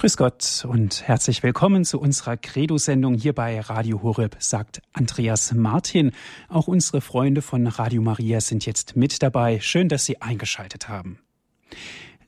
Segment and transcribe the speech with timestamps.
[0.00, 6.12] Grüß Gott und herzlich willkommen zu unserer Credo-Sendung hier bei Radio Horeb, sagt Andreas Martin.
[6.48, 9.60] Auch unsere Freunde von Radio Maria sind jetzt mit dabei.
[9.60, 11.18] Schön, dass Sie eingeschaltet haben.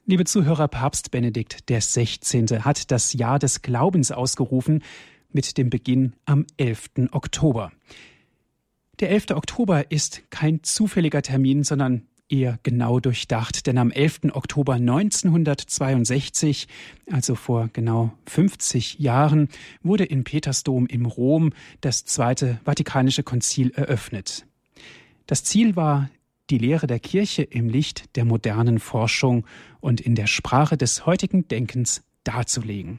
[0.05, 2.59] Liebe Zuhörer, Papst Benedikt XVI.
[2.61, 4.83] hat das Jahr des Glaubens ausgerufen
[5.31, 6.91] mit dem Beginn am 11.
[7.13, 7.73] Oktober.
[9.01, 9.31] Der 11.
[9.31, 14.33] Oktober ist kein zufälliger Termin, sondern eher genau durchdacht, denn am 11.
[14.33, 16.67] Oktober 1962,
[17.11, 19.49] also vor genau 50 Jahren,
[19.83, 24.47] wurde in Petersdom im Rom das Zweite Vatikanische Konzil eröffnet.
[25.27, 26.11] Das Ziel war,
[26.51, 29.47] die Lehre der Kirche im Licht der modernen Forschung
[29.81, 32.99] und in der Sprache des heutigen Denkens darzulegen.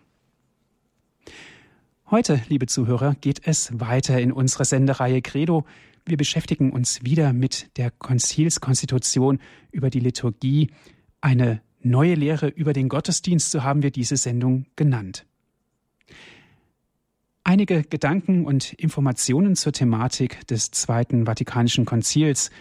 [2.10, 5.66] Heute, liebe Zuhörer, geht es weiter in unserer Sendereihe Credo
[6.06, 9.40] wir beschäftigen uns wieder mit der Konzilskonstitution
[9.72, 10.70] über die Liturgie.
[11.22, 15.26] Eine neue Lehre über den Gottesdienst, so haben wir diese Sendung genannt.
[17.46, 22.52] Einige Gedanken und Informationen zur Thematik des Zweiten Vatikanischen Konzils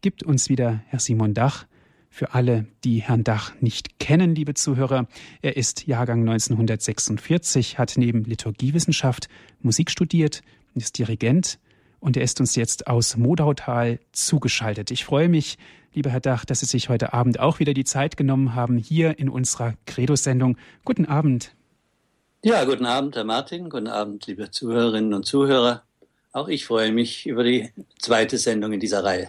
[0.00, 1.66] gibt uns wieder Herr Simon Dach.
[2.10, 5.06] Für alle, die Herrn Dach nicht kennen, liebe Zuhörer,
[5.40, 9.28] er ist Jahrgang 1946, hat neben Liturgiewissenschaft
[9.60, 10.42] Musik studiert,
[10.74, 11.58] ist Dirigent
[12.02, 14.90] und er ist uns jetzt aus Modautal zugeschaltet.
[14.90, 15.56] Ich freue mich,
[15.94, 19.20] lieber Herr Dach, dass Sie sich heute Abend auch wieder die Zeit genommen haben, hier
[19.20, 20.58] in unserer Credo-Sendung.
[20.84, 21.54] Guten Abend.
[22.42, 23.70] Ja, guten Abend, Herr Martin.
[23.70, 25.84] Guten Abend, liebe Zuhörerinnen und Zuhörer.
[26.32, 29.28] Auch ich freue mich über die zweite Sendung in dieser Reihe.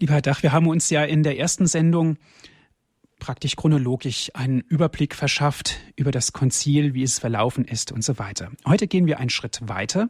[0.00, 2.16] Lieber Herr Dach, wir haben uns ja in der ersten Sendung
[3.20, 8.50] praktisch chronologisch einen Überblick verschafft über das Konzil, wie es verlaufen ist und so weiter.
[8.66, 10.08] Heute gehen wir einen Schritt weiter.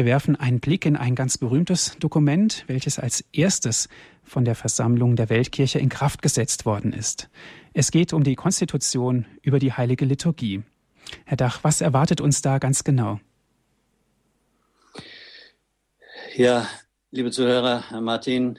[0.00, 3.90] Wir werfen einen Blick in ein ganz berühmtes Dokument, welches als erstes
[4.24, 7.28] von der Versammlung der Weltkirche in Kraft gesetzt worden ist.
[7.74, 10.62] Es geht um die Konstitution über die heilige Liturgie.
[11.26, 13.20] Herr Dach, was erwartet uns da ganz genau?
[16.34, 16.66] Ja,
[17.10, 18.58] liebe Zuhörer, Herr Martin,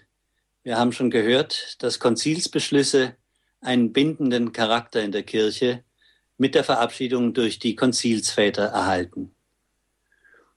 [0.61, 3.15] wir haben schon gehört, dass Konzilsbeschlüsse
[3.61, 5.83] einen bindenden Charakter in der Kirche
[6.37, 9.33] mit der Verabschiedung durch die Konzilsväter erhalten.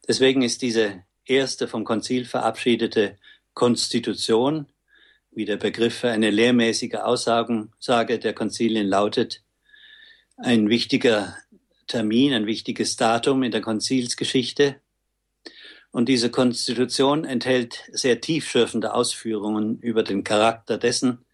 [0.06, 3.19] Deswegen ist diese erste vom Konzil verabschiedete
[3.54, 4.66] Konstitution,
[5.31, 9.42] wie der Begriff für eine lehrmäßige Aussage der Konzilien lautet,
[10.37, 11.37] ein wichtiger
[11.87, 14.81] Termin, ein wichtiges Datum in der Konzilsgeschichte.
[15.91, 21.25] Und diese Konstitution enthält sehr tiefschürfende Ausführungen über den Charakter dessen,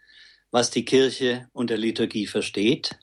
[0.51, 2.99] was die Kirche unter Liturgie versteht.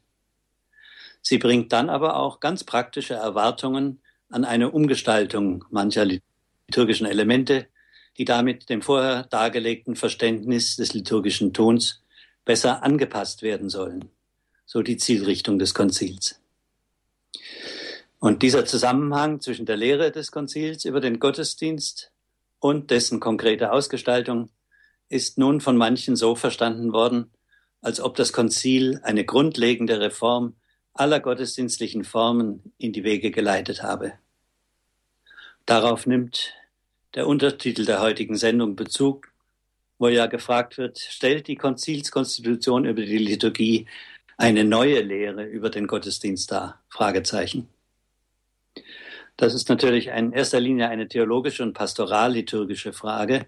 [1.22, 7.68] Sie bringt dann aber auch ganz praktische Erwartungen an eine Umgestaltung mancher liturgischen Elemente,
[8.18, 12.04] die damit dem vorher dargelegten Verständnis des liturgischen Tons
[12.46, 14.10] besser angepasst werden sollen.
[14.66, 16.42] So die Zielrichtung des Konzils.
[18.20, 22.12] Und dieser Zusammenhang zwischen der Lehre des Konzils über den Gottesdienst
[22.60, 24.50] und dessen konkrete Ausgestaltung
[25.10, 27.32] ist nun von manchen so verstanden worden,
[27.82, 30.56] als ob das Konzil eine grundlegende Reform
[31.00, 34.14] aller gottesdienstlichen Formen in die Wege geleitet habe.
[35.66, 36.54] Darauf nimmt
[37.16, 39.32] der Untertitel der heutigen Sendung Bezug,
[40.00, 43.88] wo ja gefragt wird, stellt die Konzilskonstitution über die Liturgie
[44.38, 46.82] eine neue Lehre über den Gottesdienst dar?
[46.90, 47.68] Fragezeichen.
[49.36, 53.48] Das ist natürlich in erster Linie eine theologische und pastoralliturgische Frage.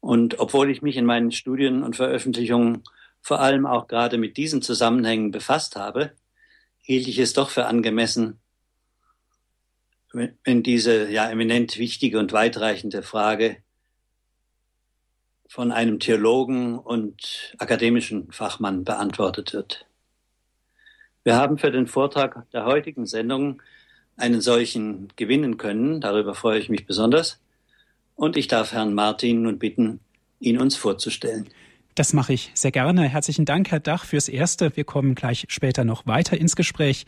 [0.00, 2.82] Und obwohl ich mich in meinen Studien und Veröffentlichungen
[3.20, 6.12] vor allem auch gerade mit diesen Zusammenhängen befasst habe,
[6.90, 8.40] hielt ich es doch für angemessen,
[10.12, 13.58] wenn diese ja eminent wichtige und weitreichende Frage
[15.46, 19.86] von einem Theologen und akademischen Fachmann beantwortet wird.
[21.22, 23.62] Wir haben für den Vortrag der heutigen Sendung
[24.16, 26.00] einen solchen gewinnen können.
[26.00, 27.40] Darüber freue ich mich besonders.
[28.16, 30.00] Und ich darf Herrn Martin nun bitten,
[30.40, 31.50] ihn uns vorzustellen.
[31.94, 33.08] Das mache ich sehr gerne.
[33.08, 34.76] Herzlichen Dank, Herr Dach, fürs Erste.
[34.76, 37.04] Wir kommen gleich später noch weiter ins Gespräch.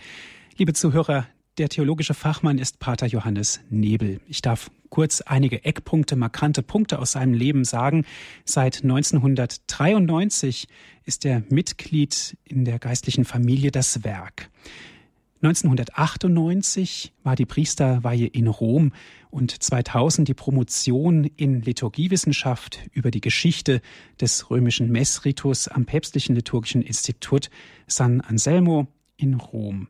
[0.56, 1.26] Liebe Zuhörer,
[1.58, 4.20] der theologische Fachmann ist Pater Johannes Nebel.
[4.26, 8.04] Ich darf kurz einige Eckpunkte, markante Punkte aus seinem Leben sagen.
[8.44, 10.66] Seit 1993
[11.04, 14.50] ist er Mitglied in der geistlichen Familie Das Werk.
[15.42, 18.92] 1998 war die Priesterweihe in Rom
[19.32, 23.80] und 2000 die Promotion in Liturgiewissenschaft über die Geschichte
[24.20, 27.48] des römischen Messritus am Päpstlichen Liturgischen Institut
[27.86, 29.88] San Anselmo in Rom.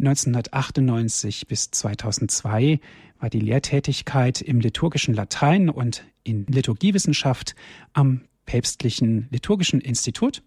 [0.00, 2.80] 1998 bis 2002
[3.20, 7.54] war die Lehrtätigkeit im liturgischen Latein und in Liturgiewissenschaft
[7.92, 10.42] am Päpstlichen Liturgischen Institut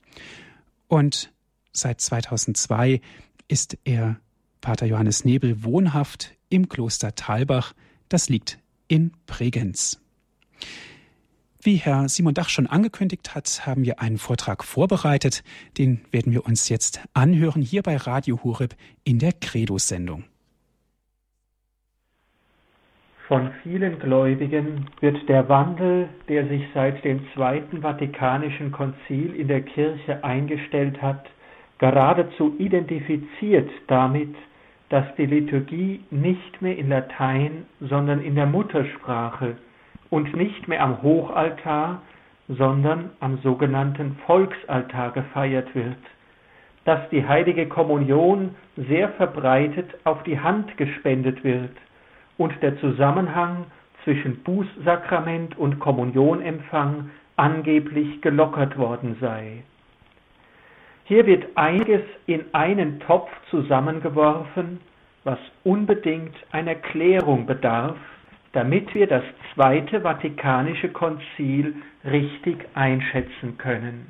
[0.90, 1.32] und
[1.72, 3.00] seit 2002
[3.48, 4.20] ist er,
[4.60, 7.74] Pater Johannes Nebel, wohnhaft im Kloster Talbach.
[8.10, 10.02] Das liegt in Bregenz.
[11.62, 15.44] Wie Herr Simon Dach schon angekündigt hat, haben wir einen Vortrag vorbereitet.
[15.78, 20.24] Den werden wir uns jetzt anhören hier bei Radio Hureb in der Credo-Sendung.
[23.28, 29.64] Von vielen Gläubigen wird der Wandel, der sich seit dem Zweiten Vatikanischen Konzil in der
[29.64, 31.26] Kirche eingestellt hat,
[31.80, 34.34] geradezu identifiziert damit,
[34.90, 39.58] dass die Liturgie nicht mehr in Latein, sondern in der Muttersprache
[40.10, 42.02] und nicht mehr am Hochaltar,
[42.48, 45.98] sondern am sogenannten Volksaltar gefeiert wird,
[46.86, 51.76] dass die heilige Kommunion sehr verbreitet auf die Hand gespendet wird
[52.38, 53.66] und der Zusammenhang
[54.06, 59.64] zwischen Bußsakrament und Kommunionempfang angeblich gelockert worden sei.
[61.08, 64.82] Hier wird einiges in einen Topf zusammengeworfen,
[65.24, 67.96] was unbedingt einer Klärung bedarf,
[68.52, 69.24] damit wir das
[69.54, 74.08] Zweite Vatikanische Konzil richtig einschätzen können.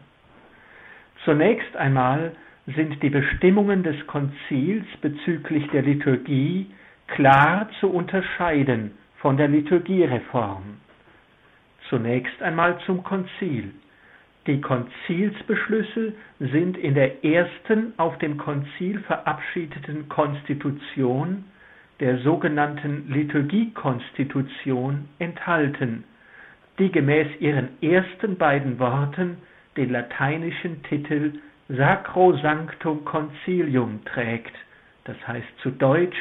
[1.24, 2.32] Zunächst einmal
[2.66, 6.72] sind die Bestimmungen des Konzils bezüglich der Liturgie
[7.06, 10.64] klar zu unterscheiden von der Liturgiereform.
[11.90, 13.72] Zunächst einmal zum Konzil.
[14.48, 21.44] Die Konzilsbeschlüsse sind in der ersten auf dem Konzil verabschiedeten Konstitution,
[22.00, 26.06] der sogenannten Liturgiekonstitution, enthalten,
[26.80, 29.38] die gemäß ihren ersten beiden Worten
[29.76, 31.34] den lateinischen Titel
[31.68, 34.56] Sacrosanctum Concilium trägt,
[35.04, 36.18] das heißt zu Deutsch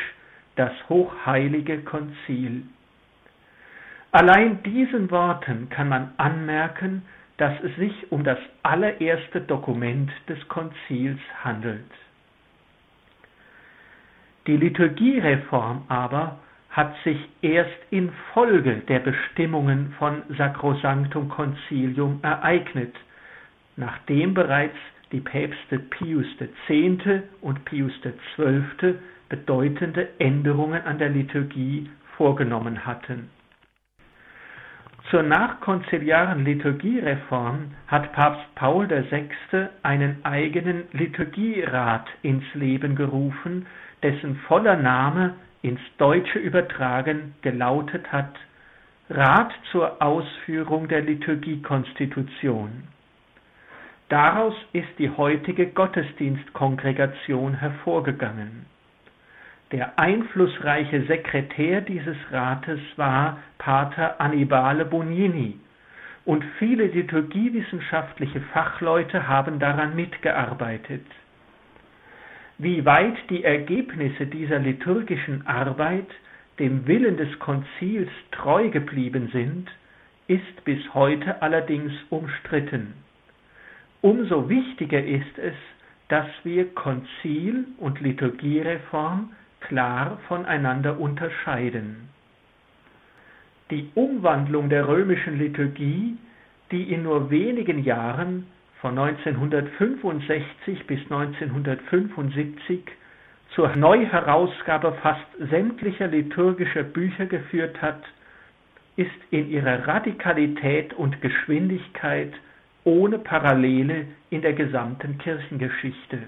[0.57, 2.63] das hochheilige Konzil.
[4.11, 7.03] Allein diesen Worten kann man anmerken,
[7.39, 11.91] dass es sich um das allererste Dokument des Konzils handelt.
[14.47, 16.39] Die Liturgiereform aber
[16.71, 22.95] hat sich erst infolge der Bestimmungen von Sacrosanctum Concilium ereignet,
[23.77, 24.77] nachdem bereits
[25.11, 27.23] die Päpste Pius X.
[27.41, 28.97] und Pius XII
[29.29, 33.31] bedeutende Änderungen an der Liturgie vorgenommen hatten.
[35.11, 39.29] Zur nachkonziliaren Liturgiereform hat Papst Paul VI.
[39.85, 43.67] einen eigenen Liturgierat ins Leben gerufen,
[44.03, 48.35] dessen voller Name ins Deutsche übertragen gelautet hat
[49.09, 52.89] Rat zur Ausführung der Liturgiekonstitution.
[54.09, 58.67] Daraus ist die heutige Gottesdienstkongregation hervorgegangen.
[59.73, 65.59] Der einflussreiche Sekretär dieses Rates war Pater Annibale Bonini,
[66.25, 71.05] und viele liturgiewissenschaftliche Fachleute haben daran mitgearbeitet.
[72.59, 76.09] Wie weit die Ergebnisse dieser liturgischen Arbeit
[76.59, 79.69] dem Willen des Konzils treu geblieben sind,
[80.27, 82.95] ist bis heute allerdings umstritten.
[84.01, 85.55] Umso wichtiger ist es,
[86.09, 89.33] dass wir Konzil und Liturgiereform
[89.69, 92.09] klar voneinander unterscheiden.
[93.71, 96.17] Die Umwandlung der römischen Liturgie,
[96.71, 98.47] die in nur wenigen Jahren
[98.81, 102.81] von 1965 bis 1975
[103.55, 108.03] zur Neuherausgabe fast sämtlicher liturgischer Bücher geführt hat,
[108.97, 112.33] ist in ihrer Radikalität und Geschwindigkeit
[112.85, 116.19] ohne Parallele in der gesamten Kirchengeschichte.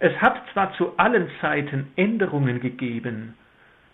[0.00, 3.34] Es hat zwar zu allen Zeiten Änderungen gegeben,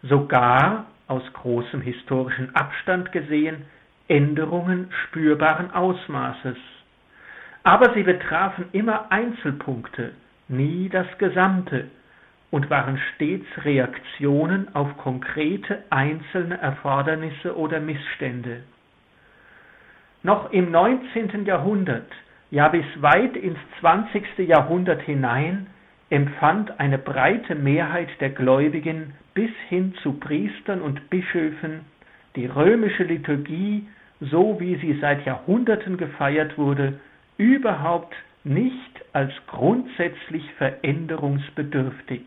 [0.02, 3.64] sogar aus großem historischen Abstand gesehen
[4.08, 6.58] Änderungen spürbaren Ausmaßes,
[7.62, 10.12] aber sie betrafen immer Einzelpunkte,
[10.48, 11.86] nie das Gesamte
[12.50, 18.62] und waren stets Reaktionen auf konkrete einzelne Erfordernisse oder Missstände.
[20.22, 21.46] Noch im 19.
[21.46, 22.10] Jahrhundert,
[22.50, 24.38] ja bis weit ins 20.
[24.46, 25.66] Jahrhundert hinein,
[26.10, 31.80] empfand eine breite Mehrheit der Gläubigen bis hin zu Priestern und Bischöfen
[32.36, 33.86] die römische Liturgie,
[34.20, 37.00] so wie sie seit Jahrhunderten gefeiert wurde,
[37.36, 42.22] überhaupt nicht als grundsätzlich veränderungsbedürftig.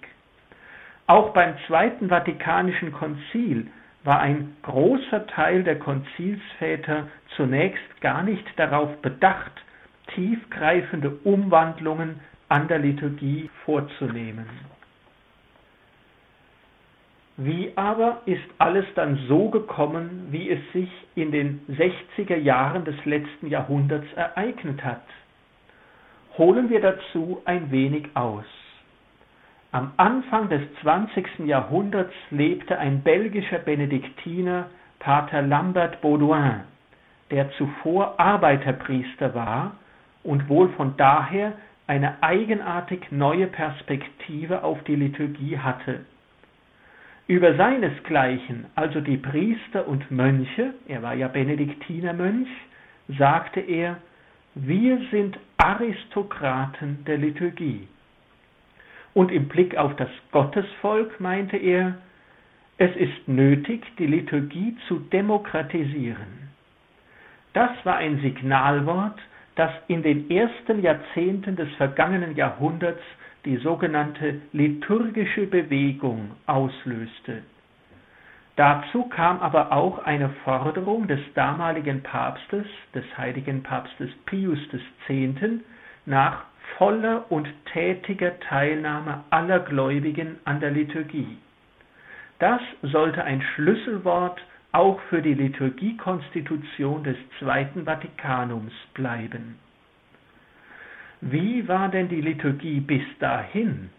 [1.05, 3.67] Auch beim Zweiten Vatikanischen Konzil
[4.03, 9.51] war ein großer Teil der Konzilsväter zunächst gar nicht darauf bedacht,
[10.15, 12.19] tiefgreifende Umwandlungen
[12.49, 14.47] an der Liturgie vorzunehmen.
[17.39, 22.95] Wie aber ist alles dann so gekommen, wie es sich in den 60er Jahren des
[23.05, 25.03] letzten Jahrhunderts ereignet hat?
[26.37, 28.45] Holen wir dazu ein wenig aus.
[29.71, 31.45] Am Anfang des 20.
[31.45, 36.61] Jahrhunderts lebte ein belgischer Benediktiner, Pater Lambert Baudouin,
[37.29, 39.75] der zuvor Arbeiterpriester war
[40.23, 41.53] und wohl von daher
[41.87, 46.05] eine eigenartig neue Perspektive auf die Liturgie hatte.
[47.27, 52.47] Über seinesgleichen, also die Priester und Mönche, er war ja Benediktinermönch,
[53.17, 53.97] sagte er,
[54.55, 57.87] wir sind Aristokraten der Liturgie.
[59.13, 61.95] Und im Blick auf das Gottesvolk meinte er,
[62.77, 66.49] es ist nötig, die Liturgie zu demokratisieren.
[67.53, 69.19] Das war ein Signalwort,
[69.57, 73.01] das in den ersten Jahrzehnten des vergangenen Jahrhunderts
[73.43, 77.41] die sogenannte liturgische Bewegung auslöste.
[78.55, 84.59] Dazu kam aber auch eine Forderung des damaligen Papstes, des heiligen Papstes Pius
[85.07, 85.39] X.,
[86.05, 86.43] nach
[86.77, 91.37] voller und tätiger Teilnahme aller Gläubigen an der Liturgie.
[92.39, 94.39] Das sollte ein Schlüsselwort
[94.77, 99.57] auch für die Liturgiekonstitution des Zweiten Vatikanums bleiben.
[101.19, 103.89] Wie war denn die Liturgie bis dahin?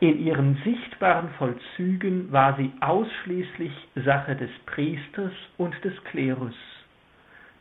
[0.00, 3.72] In ihren sichtbaren Vollzügen war sie ausschließlich
[4.06, 6.54] Sache des Priesters und des Klerus.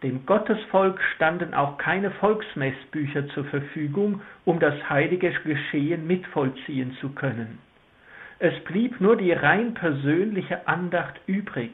[0.02, 7.58] Dem Gottesvolk standen auch keine Volksmessbücher zur Verfügung, um das heilige Geschehen mitvollziehen zu können.
[8.40, 11.72] Es blieb nur die rein persönliche Andacht übrig,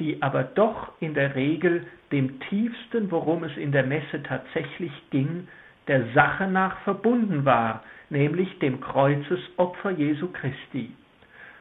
[0.00, 5.46] die aber doch in der Regel dem tiefsten, worum es in der Messe tatsächlich ging,
[5.86, 10.92] der Sache nach verbunden war, nämlich dem Kreuzesopfer Jesu Christi.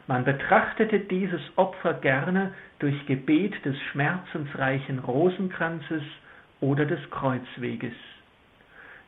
[0.07, 6.01] Man betrachtete dieses Opfer gerne durch Gebet des schmerzensreichen Rosenkranzes
[6.61, 7.93] oder des Kreuzweges.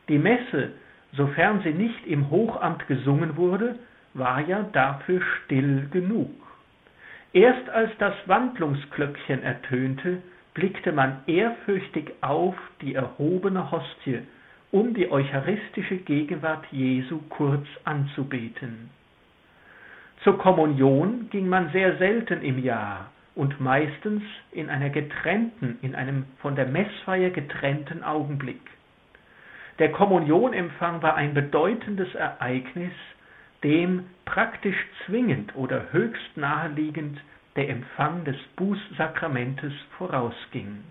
[0.08, 0.72] Die Messe,
[1.12, 3.76] sofern sie nicht im Hochamt gesungen wurde,
[4.14, 6.30] war ja dafür still genug.
[7.32, 10.22] Erst als das Wandlungsglöckchen ertönte,
[10.54, 14.20] blickte man ehrfürchtig auf die erhobene Hostie,
[14.70, 18.90] um die eucharistische Gegenwart Jesu kurz anzubeten.
[20.24, 24.22] Zur Kommunion ging man sehr selten im Jahr und meistens
[24.52, 28.60] in einer getrennten, in einem von der Messfeier getrennten Augenblick.
[29.78, 32.92] Der Kommunionempfang war ein bedeutendes Ereignis,
[33.62, 34.76] dem praktisch
[35.06, 37.20] zwingend oder höchst naheliegend
[37.56, 40.84] der Empfang des Bußsakramentes vorausging.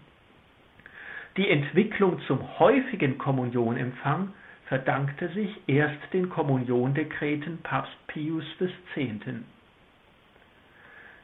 [1.37, 4.33] Die Entwicklung zum häufigen Kommunionempfang
[4.65, 9.25] verdankte sich erst den Kommuniondekreten Papst Pius X.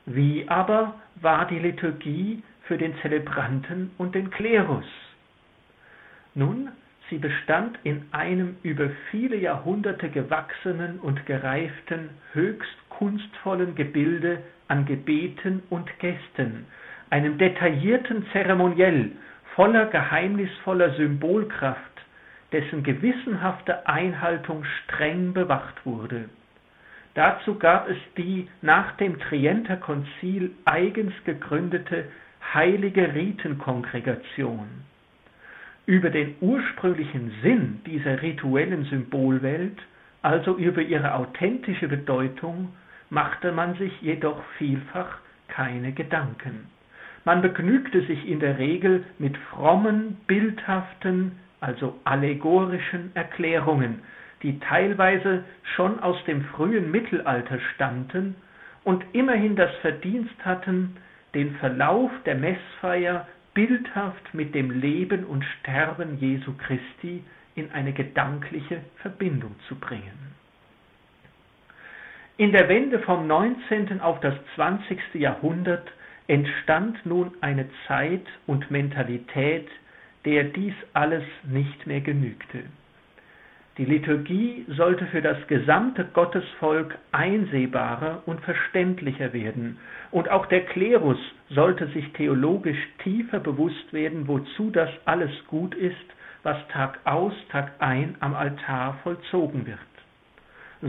[0.05, 4.85] Wie aber war die Liturgie für den Zelebranten und den Klerus?
[6.33, 6.69] Nun,
[7.09, 15.63] sie bestand in einem über viele Jahrhunderte gewachsenen und gereiften, höchst kunstvollen Gebilde an Gebeten
[15.69, 16.65] und Gästen,
[17.09, 19.11] einem detaillierten Zeremoniell
[19.55, 21.81] voller geheimnisvoller Symbolkraft,
[22.51, 26.29] dessen gewissenhafte Einhaltung streng bewacht wurde.
[27.13, 32.05] Dazu gab es die nach dem Trienter Konzil eigens gegründete
[32.53, 34.67] Heilige Ritenkongregation.
[35.87, 39.77] Über den ursprünglichen Sinn dieser rituellen Symbolwelt,
[40.21, 42.73] also über ihre authentische Bedeutung,
[43.09, 46.67] machte man sich jedoch vielfach keine Gedanken.
[47.23, 53.99] Man begnügte sich in der Regel mit frommen, bildhaften, also allegorischen Erklärungen,
[54.43, 58.35] die teilweise schon aus dem frühen Mittelalter stammten
[58.83, 60.97] und immerhin das Verdienst hatten,
[61.33, 63.25] den Verlauf der Messfeier
[63.57, 67.23] bildhaft mit dem Leben und Sterben Jesu Christi
[67.55, 70.35] in eine gedankliche Verbindung zu bringen.
[72.37, 73.99] In der Wende vom 19.
[73.99, 74.99] auf das 20.
[75.15, 75.91] Jahrhundert
[76.27, 79.67] entstand nun eine Zeit und Mentalität,
[80.23, 82.61] der dies alles nicht mehr genügte.
[83.77, 89.77] Die Liturgie sollte für das gesamte Gottesvolk einsehbarer und verständlicher werden,
[90.09, 91.19] und auch der Klerus
[91.49, 95.95] sollte sich theologisch tiefer bewusst werden, wozu das alles gut ist,
[96.41, 99.79] was Tag aus, Tag ein am Altar vollzogen wird.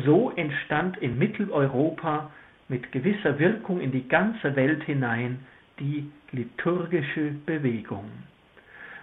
[0.04, 2.30] So entstand in Mitteleuropa
[2.68, 5.40] mit gewisser Wirkung in die ganze Welt hinein
[5.78, 8.11] die liturgische Bewegung.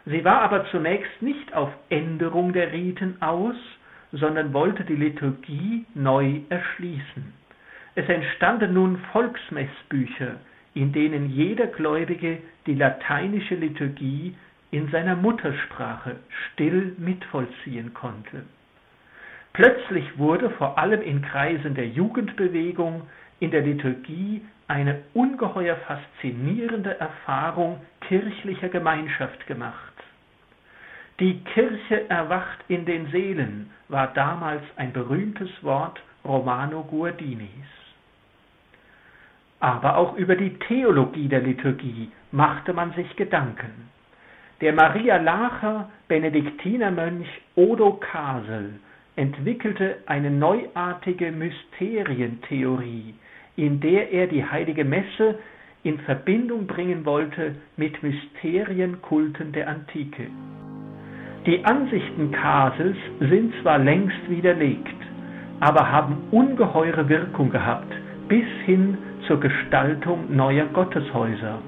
[0.06, 3.56] Sie war aber zunächst nicht auf Änderung der Riten aus,
[4.12, 7.34] sondern wollte die Liturgie neu erschließen.
[7.96, 10.36] Es entstanden nun Volksmessbücher,
[10.74, 14.36] in denen jeder Gläubige die lateinische Liturgie
[14.72, 16.18] in seiner Muttersprache
[16.52, 18.44] still mitvollziehen konnte.
[19.54, 23.04] Plötzlich wurde vor allem in Kreisen der Jugendbewegung
[23.40, 29.95] in der Liturgie eine ungeheuer faszinierende Erfahrung kirchlicher Gemeinschaft gemacht.
[31.22, 37.48] Die Kirche erwacht in den Seelen war damals ein berühmtes Wort Romano Guardinis.
[39.62, 43.90] Aber auch über die Theologie der Liturgie machte man sich Gedanken.
[44.60, 48.80] Der Maria Lacher Benediktinermönch Odo Kasel
[49.16, 53.14] entwickelte eine neuartige Mysterientheorie,
[53.56, 55.40] in der er die heilige Messe
[55.84, 60.28] in Verbindung bringen wollte mit Mysterienkulten der Antike.
[61.46, 64.96] Die Ansichten Kasels sind zwar längst widerlegt,
[65.60, 67.94] aber haben ungeheure Wirkung gehabt
[68.28, 68.98] bis hin
[69.28, 71.60] zur Gestaltung neuer Gotteshäuser.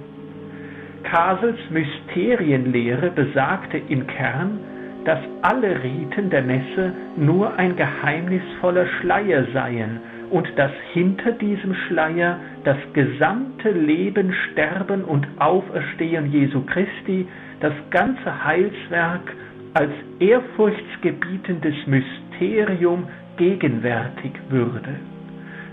[1.04, 4.60] Kasels Mysterienlehre besagte im Kern,
[5.06, 10.00] dass alle Riten der Messe nur ein geheimnisvoller Schleier seien
[10.32, 17.28] und dass hinter diesem Schleier das gesamte Leben, Sterben und Auferstehen Jesu Christi,
[17.60, 19.34] das ganze Heilswerk
[19.78, 23.08] als ehrfurchtsgebietendes Mysterium
[23.38, 24.96] gegenwärtig würde.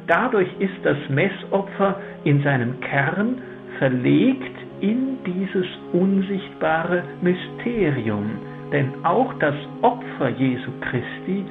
[0.07, 3.39] Dadurch ist das Messopfer in seinem Kern
[3.79, 8.33] verlegt in dieses unsichtbare Mysterium,
[8.73, 11.47] denn auch das Opfer Jesu Christi,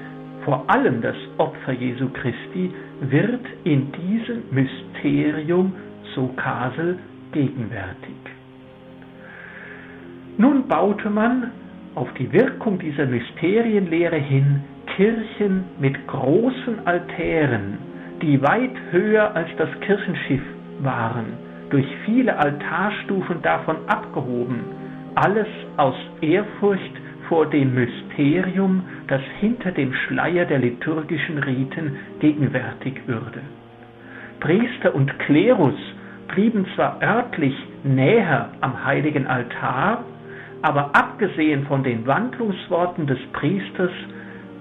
[0.45, 5.74] vor allem das Opfer Jesu Christi, wird in diesem Mysterium,
[6.13, 7.00] so Kasel,
[7.31, 8.13] gegenwärtig.
[10.38, 11.50] Nun baute man
[11.95, 14.62] auf die Wirkung dieser Mysterienlehre hin
[14.95, 17.77] Kirchen mit großen Altären,
[18.21, 20.41] die weit höher als das Kirchenschiff
[20.81, 21.33] waren,
[21.69, 24.59] durch viele Altarstufen davon abgehoben,
[25.15, 25.47] alles
[25.77, 26.93] aus Ehrfurcht
[27.27, 33.41] vor dem Mysterium, das hinter dem Schleier der liturgischen Riten gegenwärtig würde.
[34.39, 35.75] Priester und Klerus
[36.27, 40.03] blieben zwar örtlich näher am heiligen Altar,
[40.63, 43.91] aber abgesehen von den Wandlungsworten des Priesters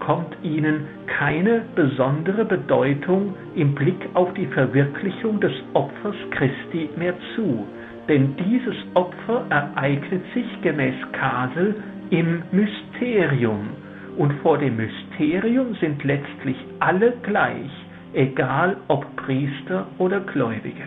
[0.01, 7.65] kommt ihnen keine besondere Bedeutung im Blick auf die Verwirklichung des Opfers Christi mehr zu,
[8.09, 11.77] denn dieses Opfer ereignet sich gemäß Kasel
[12.11, 13.71] im Mysterium,
[14.19, 17.71] und vor dem Mysterium sind letztlich alle gleich,
[18.13, 20.83] egal ob Priester oder Gläubige.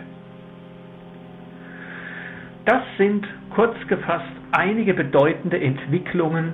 [2.66, 3.26] Das sind
[3.56, 6.54] kurz gefasst einige bedeutende Entwicklungen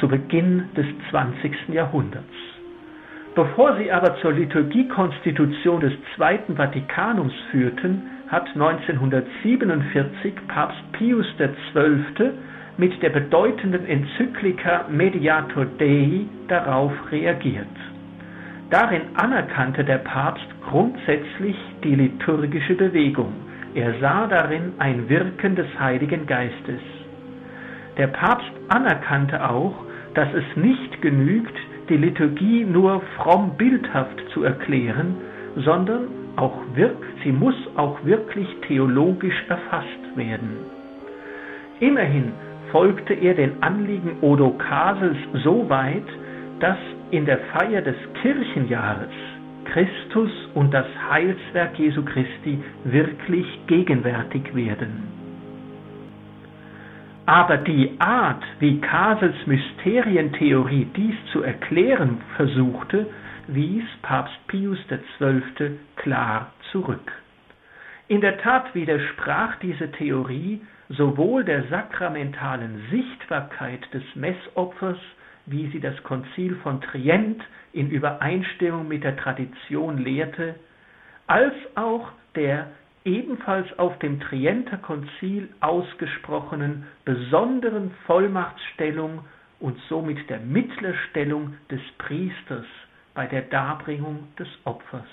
[0.00, 1.68] zu Beginn des 20.
[1.68, 2.24] Jahrhunderts.
[3.34, 12.30] Bevor sie aber zur Liturgiekonstitution des Zweiten Vatikanums führten, hat 1947 Papst Pius XII.
[12.78, 17.66] mit der bedeutenden Enzyklika Mediator Dei darauf reagiert.
[18.70, 23.32] Darin anerkannte der Papst grundsätzlich die liturgische Bewegung.
[23.74, 26.95] Er sah darin ein Wirken des Heiligen Geistes.
[27.96, 29.74] Der Papst anerkannte auch,
[30.14, 31.54] dass es nicht genügt,
[31.88, 35.16] die Liturgie nur fromm bildhaft zu erklären,
[35.56, 40.58] sondern auch wirk sie muss auch wirklich theologisch erfasst werden.
[41.80, 42.32] Immerhin
[42.70, 46.06] folgte er den Anliegen Odo Kasels so weit,
[46.60, 46.78] dass
[47.10, 49.12] in der Feier des Kirchenjahres
[49.64, 55.15] Christus und das Heilswerk Jesu Christi wirklich gegenwärtig werden.
[57.26, 63.08] Aber die Art, wie Kasels Mysterientheorie dies zu erklären versuchte,
[63.48, 65.78] wies Papst Pius XII.
[65.96, 67.12] klar zurück.
[68.06, 74.98] In der Tat widersprach diese Theorie sowohl der sakramentalen Sichtbarkeit des Messopfers,
[75.46, 80.54] wie sie das Konzil von Trient in Übereinstimmung mit der Tradition lehrte,
[81.26, 82.68] als auch der
[83.06, 89.20] ebenfalls auf dem Trienter Konzil ausgesprochenen besonderen Vollmachtsstellung
[89.60, 92.66] und somit der Mittlerstellung des Priesters
[93.14, 95.08] bei der Darbringung des Opfers.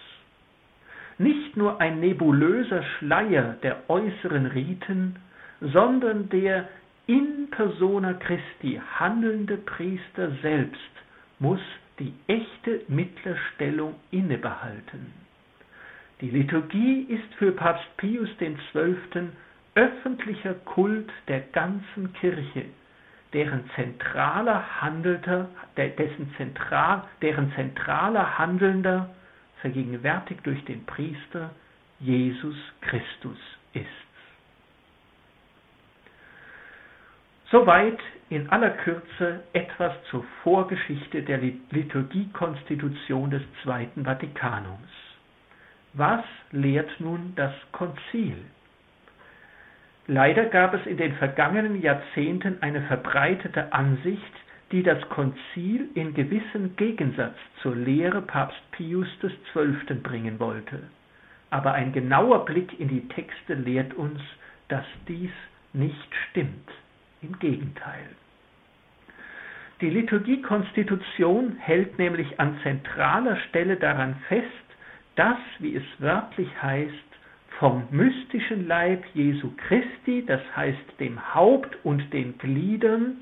[1.19, 5.15] Nicht nur ein nebulöser Schleier der äußeren Riten,
[5.62, 6.67] sondern der
[7.06, 10.79] in persona Christi handelnde Priester selbst
[11.39, 11.62] muss
[11.99, 15.23] die echte Mittlerstellung innebehalten.
[16.24, 19.28] Die Liturgie ist für Papst Pius XII.
[19.76, 22.64] öffentlicher Kult der ganzen Kirche,
[23.34, 29.14] deren zentraler Handelnder, dessen zentral, deren zentraler Handelnder
[29.60, 31.50] vergegenwärtigt durch den Priester
[32.00, 33.38] Jesus Christus
[33.74, 33.84] ist.
[37.52, 45.03] Soweit in aller Kürze etwas zur Vorgeschichte der Liturgiekonstitution des Zweiten Vatikanums.
[45.93, 48.36] Was lehrt nun das Konzil?
[50.08, 54.34] Leider gab es in den vergangenen Jahrzehnten eine verbreitete Ansicht,
[54.71, 59.95] die das Konzil in gewissen Gegensatz zur Lehre Papst Pius XII.
[60.01, 60.82] bringen wollte.
[61.51, 64.19] Aber ein genauer Blick in die Texte lehrt uns,
[64.69, 65.32] dass dies
[65.73, 66.69] nicht stimmt.
[67.21, 68.10] Im Gegenteil.
[69.79, 74.62] Die Liturgiekonstitution hält nämlich an zentraler Stelle daran fest,
[75.15, 76.91] dass, wie es wörtlich heißt,
[77.60, 83.17] vom mystischen Leib Jesu Christi, das heißt dem Haupt und den Gliedern,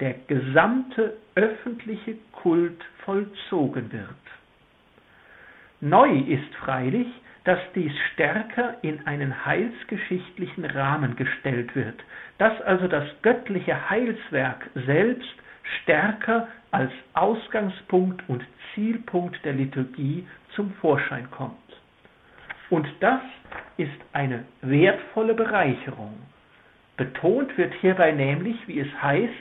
[0.00, 4.08] der gesamte öffentliche Kult vollzogen wird.
[5.80, 7.08] Neu ist freilich,
[7.44, 11.98] dass dies stärker in einen heilsgeschichtlichen Rahmen gestellt wird,
[12.36, 15.34] dass also das göttliche Heilswerk selbst
[15.82, 18.44] stärker als Ausgangspunkt und
[18.74, 20.26] Zielpunkt der Liturgie
[20.58, 21.54] zum Vorschein kommt.
[22.68, 23.20] Und das
[23.76, 26.18] ist eine wertvolle Bereicherung.
[26.96, 29.32] Betont wird hierbei nämlich, wie es heißt,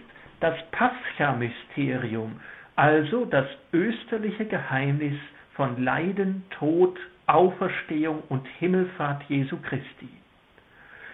[0.41, 2.39] das Pascha-Mysterium,
[2.75, 5.17] also das österliche Geheimnis
[5.55, 10.09] von Leiden, Tod, Auferstehung und Himmelfahrt Jesu Christi.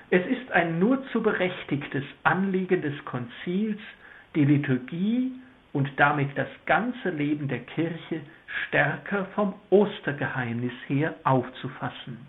[0.10, 3.80] Es ist ein nur zu berechtigtes Anliegen des Konzils,
[4.36, 5.32] die Liturgie
[5.74, 8.22] und damit das ganze Leben der Kirche
[8.68, 12.26] stärker vom Ostergeheimnis her aufzufassen.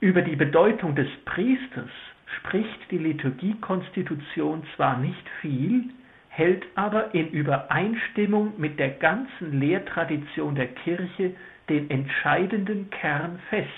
[0.00, 1.90] Über die Bedeutung des Priesters
[2.38, 5.90] spricht die Liturgiekonstitution zwar nicht viel,
[6.28, 11.34] hält aber in Übereinstimmung mit der ganzen Lehrtradition der Kirche
[11.68, 13.68] den entscheidenden Kern fest,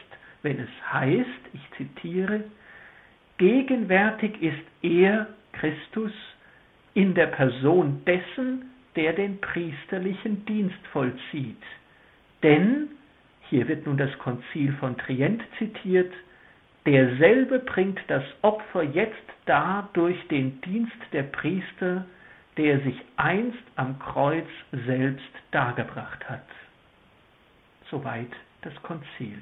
[0.42, 2.44] wenn es heißt, ich zitiere,
[3.38, 6.12] gegenwärtig ist er, Christus,
[6.94, 11.62] in der Person dessen, der den priesterlichen Dienst vollzieht.
[12.42, 12.88] Denn,
[13.48, 16.12] hier wird nun das Konzil von Trient zitiert,
[16.84, 22.04] derselbe bringt das Opfer jetzt dar durch den Dienst der Priester,
[22.56, 24.46] der sich einst am Kreuz
[24.86, 26.44] selbst dargebracht hat.
[27.90, 28.30] Soweit
[28.62, 29.38] das Konzil.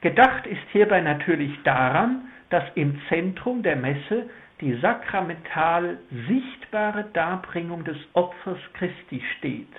[0.00, 7.96] Gedacht ist hierbei natürlich daran, dass im Zentrum der Messe die sakramental sichtbare Darbringung des
[8.12, 9.72] Opfers Christi steht,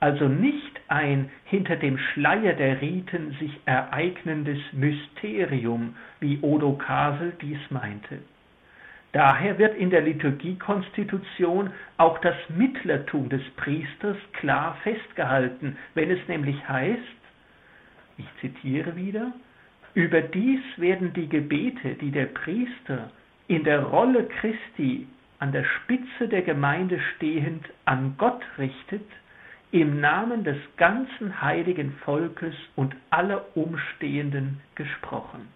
[0.00, 7.58] also nicht ein hinter dem Schleier der Riten sich ereignendes Mysterium, wie Odo Kasel dies
[7.70, 8.18] meinte.
[9.12, 16.68] Daher wird in der Liturgiekonstitution auch das Mittlertum des Priesters klar festgehalten, wenn es nämlich
[16.68, 16.98] heißt,
[18.18, 19.32] ich zitiere wieder,
[19.94, 23.10] überdies werden die Gebete, die der Priester
[23.48, 25.06] in der Rolle Christi
[25.38, 29.04] an der Spitze der Gemeinde stehend an Gott richtet,
[29.72, 35.48] im Namen des ganzen heiligen Volkes und aller Umstehenden gesprochen.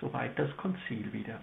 [0.00, 1.40] Soweit das Konzil wieder.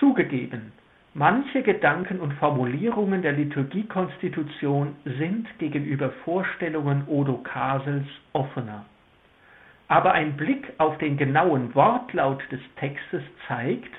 [0.00, 0.72] Zugegeben,
[1.14, 8.84] manche Gedanken und Formulierungen der Liturgiekonstitution sind gegenüber Vorstellungen Odo Kasels offener.
[9.94, 13.92] Aber ein Blick auf den genauen Wortlaut des Textes zeigt,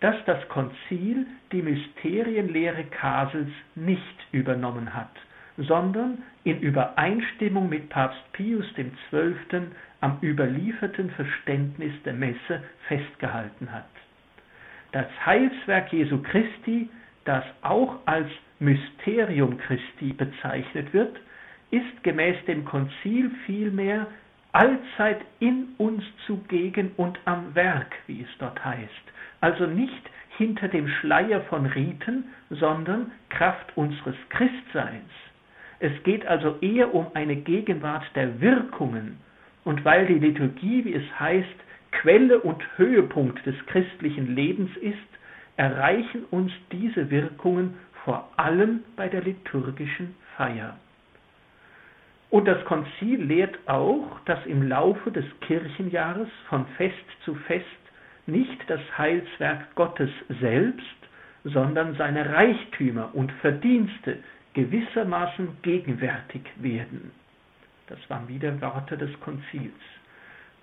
[0.00, 5.16] dass das Konzil die Mysterienlehre Kasels nicht übernommen hat,
[5.56, 9.68] sondern in Übereinstimmung mit Papst Pius XII.
[10.02, 13.88] am überlieferten Verständnis der Messe festgehalten hat.
[14.92, 16.90] Das Heilswerk Jesu Christi,
[17.24, 21.16] das auch als Mysterium Christi bezeichnet wird,
[21.70, 24.08] ist gemäß dem Konzil vielmehr
[24.52, 28.92] allzeit in uns zugegen und am Werk, wie es dort heißt.
[29.40, 35.10] Also nicht hinter dem Schleier von Riten, sondern Kraft unseres Christseins.
[35.80, 39.18] Es geht also eher um eine Gegenwart der Wirkungen.
[39.64, 41.46] Und weil die Liturgie, wie es heißt,
[41.90, 44.96] Quelle und Höhepunkt des christlichen Lebens ist,
[45.56, 50.76] erreichen uns diese Wirkungen vor allem bei der liturgischen Feier.
[52.30, 57.64] Und das Konzil lehrt auch, dass im Laufe des Kirchenjahres von Fest zu Fest
[58.26, 60.10] nicht das Heilswerk Gottes
[60.40, 60.84] selbst,
[61.44, 64.18] sondern seine Reichtümer und Verdienste
[64.52, 67.12] gewissermaßen gegenwärtig werden.
[67.86, 69.72] Das waren wieder Worte des Konzils.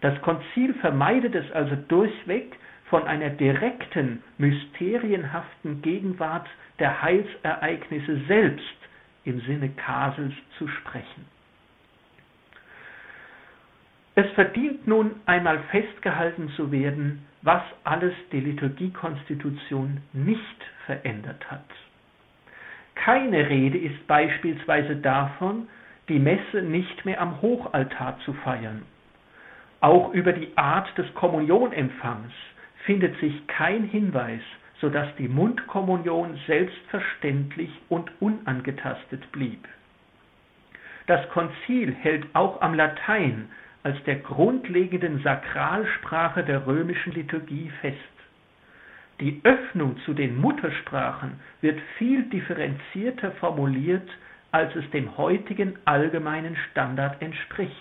[0.02, 2.56] Das Konzil vermeidet es also durchweg,
[2.88, 6.48] von einer direkten, mysterienhaften Gegenwart
[6.78, 8.78] der Heilsereignisse selbst–
[9.24, 11.26] im Sinne Kasels zu sprechen
[14.18, 21.66] Es verdient nun einmal festgehalten zu werden, was alles die Liturgiekonstitution nicht verändert hat.
[22.96, 25.68] Keine Rede ist beispielsweise davon,
[26.08, 28.84] die Messe nicht mehr am Hochaltar zu feiern.
[29.82, 32.32] Auch über die Art des Kommunionempfangs
[32.86, 34.42] findet sich kein Hinweis,
[34.80, 39.68] so dass die Mundkommunion selbstverständlich und unangetastet blieb.
[41.08, 43.50] Das Konzil hält auch am Latein
[43.86, 48.00] als der grundlegenden Sakralsprache der römischen Liturgie fest.
[49.20, 54.10] Die Öffnung zu den Muttersprachen wird viel differenzierter formuliert,
[54.52, 57.72] als es dem heutigen allgemeinen Standard entspricht.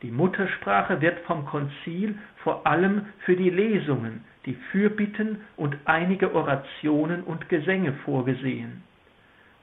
[0.00, 7.24] Die Muttersprache wird vom Konzil vor allem für die Lesungen, die Fürbitten und einige Orationen
[7.24, 8.82] und Gesänge vorgesehen.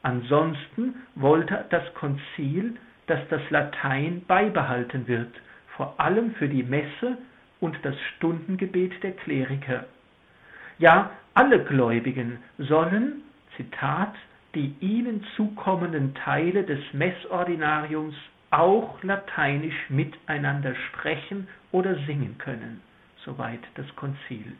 [0.03, 2.75] Ansonsten wollte das Konzil,
[3.07, 5.33] dass das Latein beibehalten wird,
[5.75, 7.17] vor allem für die Messe
[7.59, 9.85] und das Stundengebet der Kleriker.
[10.77, 13.23] Ja, alle Gläubigen sollen,
[13.55, 14.13] Zitat,
[14.55, 18.15] die ihnen zukommenden Teile des Messordinariums
[18.51, 22.81] auch lateinisch miteinander sprechen oder singen können,
[23.23, 24.53] soweit das Konzil.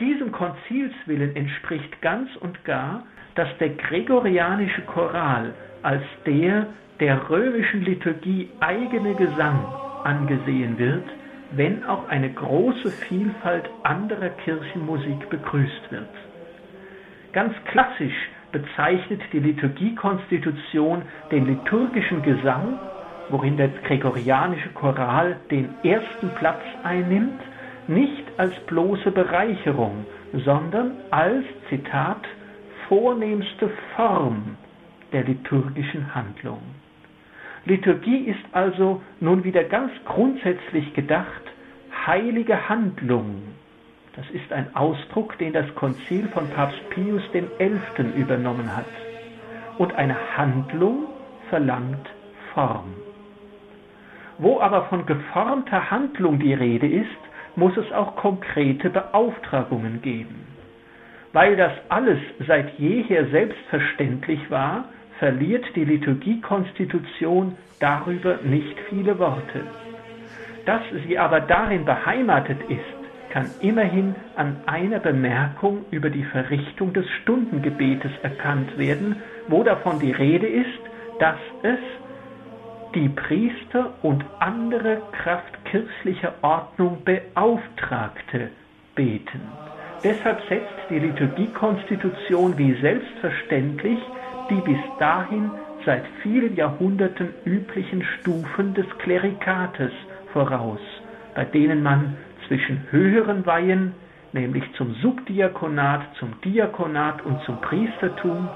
[0.00, 6.66] Diesem Konzilswillen entspricht ganz und gar, dass der gregorianische Choral als der
[7.00, 9.64] der römischen Liturgie eigene Gesang
[10.04, 11.04] angesehen wird,
[11.50, 16.08] wenn auch eine große Vielfalt anderer Kirchenmusik begrüßt wird.
[17.32, 18.14] Ganz klassisch
[18.52, 22.78] bezeichnet die Liturgiekonstitution den liturgischen Gesang,
[23.30, 27.40] worin der gregorianische Choral den ersten Platz einnimmt,
[27.88, 30.06] nicht als bloße Bereicherung,
[30.44, 32.26] sondern als, Zitat,
[32.88, 34.56] vornehmste Form
[35.12, 36.60] der liturgischen Handlung.
[37.64, 41.42] Liturgie ist also nun wieder ganz grundsätzlich gedacht
[42.06, 43.42] heilige Handlung.
[44.16, 48.02] Das ist ein Ausdruck, den das Konzil von Papst Pius XI.
[48.16, 48.84] übernommen hat.
[49.78, 51.06] Und eine Handlung
[51.48, 52.10] verlangt
[52.52, 52.94] Form.
[54.38, 57.08] Wo aber von geformter Handlung die Rede ist,
[57.56, 60.46] muss es auch konkrete Beauftragungen geben.
[61.32, 64.84] Weil das alles seit jeher selbstverständlich war,
[65.18, 69.62] verliert die Liturgiekonstitution darüber nicht viele Worte.
[70.66, 77.08] Dass sie aber darin beheimatet ist, kann immerhin an einer Bemerkung über die Verrichtung des
[77.22, 79.16] Stundengebetes erkannt werden,
[79.48, 80.80] wo davon die Rede ist,
[81.18, 81.78] dass es
[82.94, 88.50] die Priester und andere Kraft kirchlicher Ordnung Beauftragte
[88.94, 89.40] beten.
[90.04, 93.98] Deshalb setzt die Liturgiekonstitution wie selbstverständlich
[94.50, 95.50] die bis dahin
[95.84, 99.92] seit vielen Jahrhunderten üblichen Stufen des Klerikates
[100.32, 100.80] voraus,
[101.34, 103.94] bei denen man zwischen höheren Weihen,
[104.32, 108.48] nämlich zum Subdiakonat, zum Diakonat und zum Priestertum,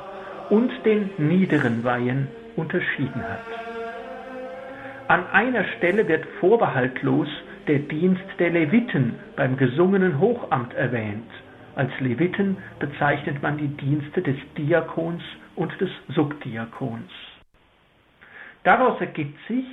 [0.50, 3.75] und den niederen Weihen unterschieden hat.
[5.08, 7.28] An einer Stelle wird vorbehaltlos
[7.68, 11.30] der Dienst der Leviten beim gesungenen Hochamt erwähnt.
[11.76, 15.22] Als Leviten bezeichnet man die Dienste des Diakons
[15.54, 17.10] und des Subdiakons.
[18.64, 19.64] Daraus ergibt sich,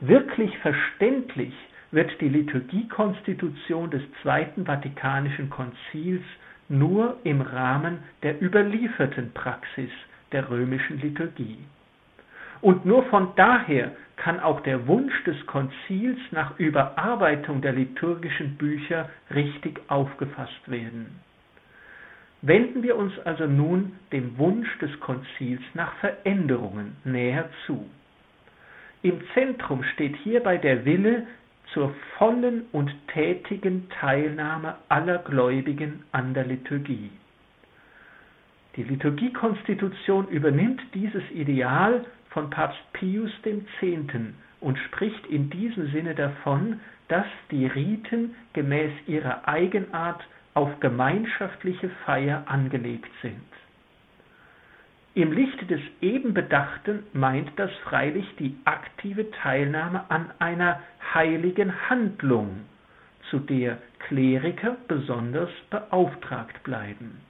[0.00, 1.52] wirklich verständlich
[1.90, 6.24] wird die Liturgiekonstitution des Zweiten Vatikanischen Konzils
[6.70, 9.90] nur im Rahmen der überlieferten Praxis
[10.32, 11.58] der römischen Liturgie.
[12.62, 19.10] Und nur von daher kann auch der Wunsch des Konzils nach Überarbeitung der liturgischen Bücher
[19.34, 21.20] richtig aufgefasst werden.
[22.40, 27.88] Wenden wir uns also nun dem Wunsch des Konzils nach Veränderungen näher zu.
[29.02, 31.26] Im Zentrum steht hierbei der Wille
[31.72, 37.10] zur vollen und tätigen Teilnahme aller Gläubigen an der Liturgie.
[38.76, 43.64] Die Liturgiekonstitution übernimmt dieses Ideal von Papst Pius X.
[44.60, 50.22] und spricht in diesem Sinne davon, dass die Riten gemäß ihrer Eigenart
[50.54, 53.42] auf gemeinschaftliche Feier angelegt sind.
[55.14, 60.80] Im Lichte des eben Bedachten meint das freilich die aktive Teilnahme an einer
[61.12, 62.62] heiligen Handlung,
[63.28, 67.20] zu der Kleriker besonders beauftragt bleiben.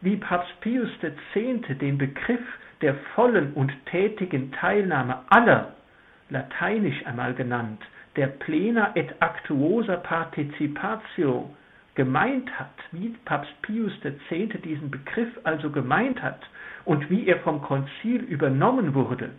[0.00, 1.78] Wie Papst Pius X.
[1.80, 2.40] den Begriff
[2.82, 5.74] der vollen und tätigen Teilnahme aller,
[6.28, 7.82] lateinisch einmal genannt,
[8.16, 11.50] der plena et actuosa participatio
[11.94, 14.62] gemeint hat, wie Papst Pius X.
[14.64, 16.40] diesen Begriff also gemeint hat
[16.84, 19.30] und wie er vom Konzil übernommen wurde,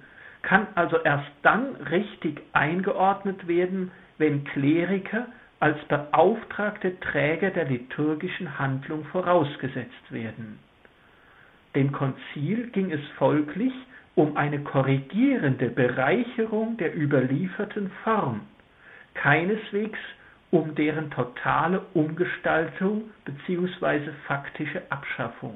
[0.42, 5.28] kann also erst dann richtig eingeordnet werden, wenn Kleriker
[5.60, 10.60] als beauftragte Träger der liturgischen Handlung vorausgesetzt werden.
[11.76, 13.74] Dem Konzil ging es folglich
[14.16, 18.42] um eine korrigierende Bereicherung der überlieferten Form,
[19.14, 20.00] keineswegs
[20.52, 24.12] um deren totale Umgestaltung bzw.
[24.28, 25.56] faktische Abschaffung.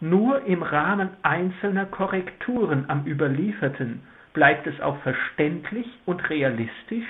[0.00, 4.02] Nur im Rahmen einzelner Korrekturen am Überlieferten
[4.34, 7.08] bleibt es auch verständlich und realistisch,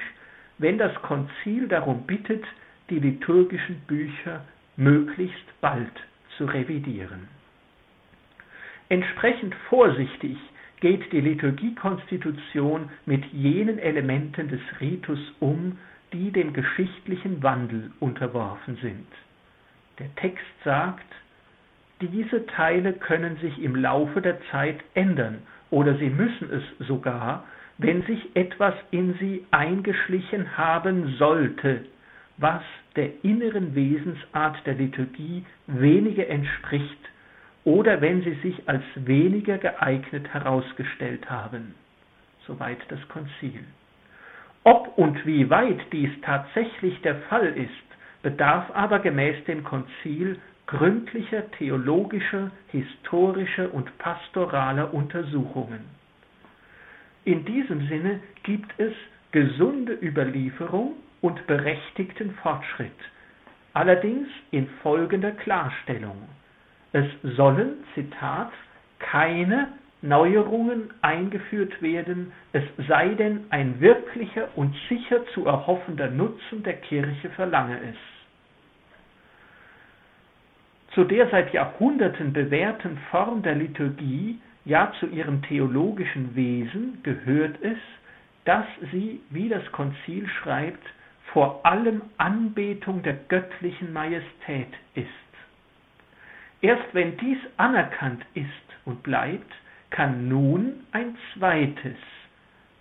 [0.59, 2.45] wenn das Konzil darum bittet,
[2.89, 4.45] die liturgischen Bücher
[4.77, 5.93] möglichst bald
[6.37, 7.29] zu revidieren.
[8.91, 10.37] Entsprechend vorsichtig
[10.81, 15.79] geht die Liturgiekonstitution mit jenen Elementen des Ritus um,
[16.13, 19.07] die dem geschichtlichen Wandel unterworfen sind.
[20.01, 21.07] Der Text sagt,
[22.01, 25.39] diese Teile können sich im Laufe der Zeit ändern
[25.71, 27.45] oder sie müssen es sogar,
[27.79, 31.85] wenn sich etwas in sie eingeschlichen haben sollte,
[32.39, 32.63] was
[32.97, 37.10] der inneren Wesensart der Liturgie weniger entspricht
[37.65, 41.75] oder wenn sie sich als weniger geeignet herausgestellt haben.
[42.47, 43.65] Soweit das Konzil.
[44.65, 47.71] Ob und wie weit dies tatsächlich der Fall ist,
[48.23, 55.81] bedarf aber gemäß dem Konzil gründlicher theologischer, historischer und pastoraler Untersuchungen.
[57.25, 58.93] In diesem Sinne gibt es
[59.33, 62.93] gesunde Überlieferung und berechtigten Fortschritt,
[63.75, 66.29] allerdings in folgender Klarstellung.
[66.93, 68.51] Es sollen, Zitat,
[68.99, 69.69] keine
[70.03, 77.31] Neuerungen eingeführt werden, es sei denn ein wirklicher und sicher zu erhoffender Nutzen der Kirche
[77.31, 77.97] verlange es.
[80.95, 87.79] Zu der seit Jahrhunderten bewährten Form der Liturgie, ja zu ihrem theologischen Wesen gehört es,
[88.45, 90.85] dass sie, wie das Konzil schreibt,
[91.33, 95.07] vor allem Anbetung der göttlichen Majestät ist.
[96.63, 98.47] Erst wenn dies anerkannt ist
[98.85, 99.53] und bleibt,
[99.91, 101.97] kann nun ein zweites,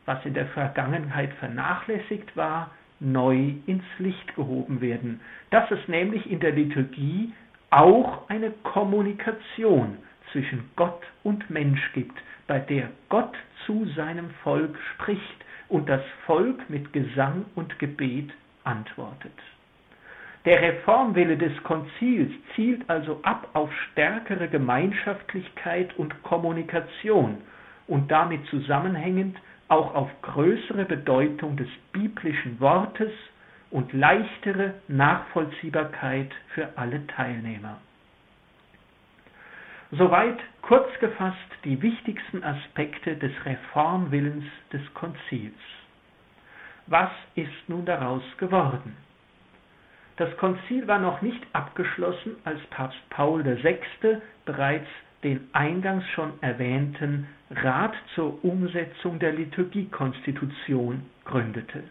[0.06, 6.40] was in der Vergangenheit vernachlässigt war, neu ins Licht gehoben werden, dass es nämlich in
[6.40, 7.34] der Liturgie
[7.70, 9.98] auch eine Kommunikation
[10.32, 16.70] zwischen Gott und Mensch gibt, bei der Gott zu seinem Volk spricht und das Volk
[16.70, 18.32] mit Gesang und Gebet
[18.64, 19.32] antwortet.
[20.50, 27.38] Der Reformwille des Konzils zielt also ab auf stärkere Gemeinschaftlichkeit und Kommunikation
[27.86, 33.12] und damit zusammenhängend auch auf größere Bedeutung des biblischen Wortes
[33.70, 37.78] und leichtere Nachvollziehbarkeit für alle Teilnehmer.
[39.92, 45.60] Soweit kurz gefasst die wichtigsten Aspekte des Reformwillens des Konzils.
[46.88, 48.98] Was ist nun daraus geworden?
[50.20, 53.78] Das Konzil war noch nicht abgeschlossen, als Papst Paul VI.
[54.44, 54.88] bereits
[55.24, 61.86] den eingangs schon erwähnten Rat zur Umsetzung der Liturgiekonstitution gründete.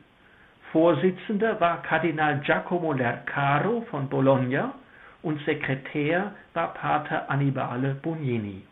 [0.72, 4.74] Vorsitzender war Kardinal Giacomo Lercaro von Bologna
[5.22, 8.62] und Sekretär war Pater Annibale Bugnini.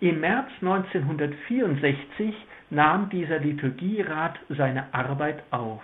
[0.00, 2.34] Im März 1964
[2.70, 5.82] nahm dieser Liturgierat seine Arbeit auf.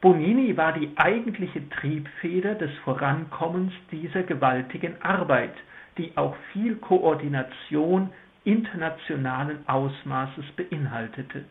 [0.00, 5.54] Bugnini war die eigentliche Triebfeder des Vorankommens dieser gewaltigen Arbeit,
[5.98, 8.10] die auch viel Koordination
[8.44, 11.44] internationalen Ausmaßes beinhaltete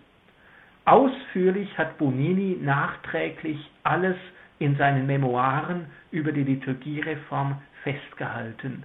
[0.90, 4.16] Ausführlich hat Bonini nachträglich alles
[4.58, 8.82] in seinen Memoiren über die Liturgiereform festgehalten.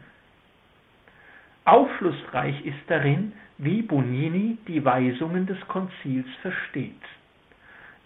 [1.65, 7.01] Aufschlussreich ist darin, wie Bonini die Weisungen des Konzils versteht.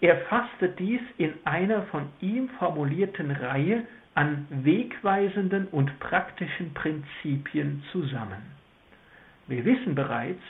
[0.01, 3.85] Er fasste dies in einer von ihm formulierten Reihe
[4.15, 8.41] an wegweisenden und praktischen Prinzipien zusammen.
[9.47, 10.41] Wir wissen bereits,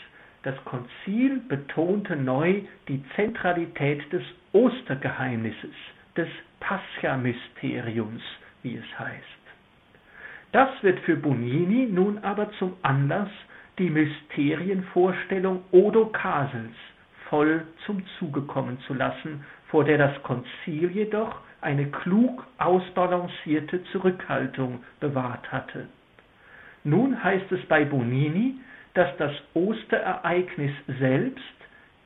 [0.43, 5.75] das Konzil betonte neu die Zentralität des Ostergeheimnisses,
[6.15, 8.21] des Pascha-Mysteriums,
[8.61, 9.25] wie es heißt.
[10.51, 13.29] Das wird für Bonini nun aber zum Anlass,
[13.77, 16.75] die Mysterienvorstellung Odo Kasels
[17.29, 24.83] voll zum Zuge kommen zu lassen, vor der das Konzil jedoch eine klug ausbalancierte Zurückhaltung
[24.99, 25.87] bewahrt hatte.
[26.83, 28.55] Nun heißt es bei Bonini,
[28.93, 31.43] dass das Osterereignis selbst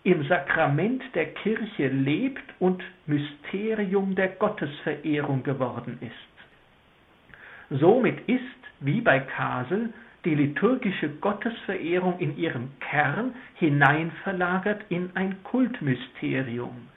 [0.03, 7.79] im Sakrament der Kirche lebt und Mysterium der Gottesverehrung geworden ist.
[7.79, 8.41] Somit ist,
[8.81, 9.93] wie bei Kasel,
[10.25, 16.87] die liturgische Gottesverehrung in ihrem Kern hineinverlagert in ein Kultmysterium.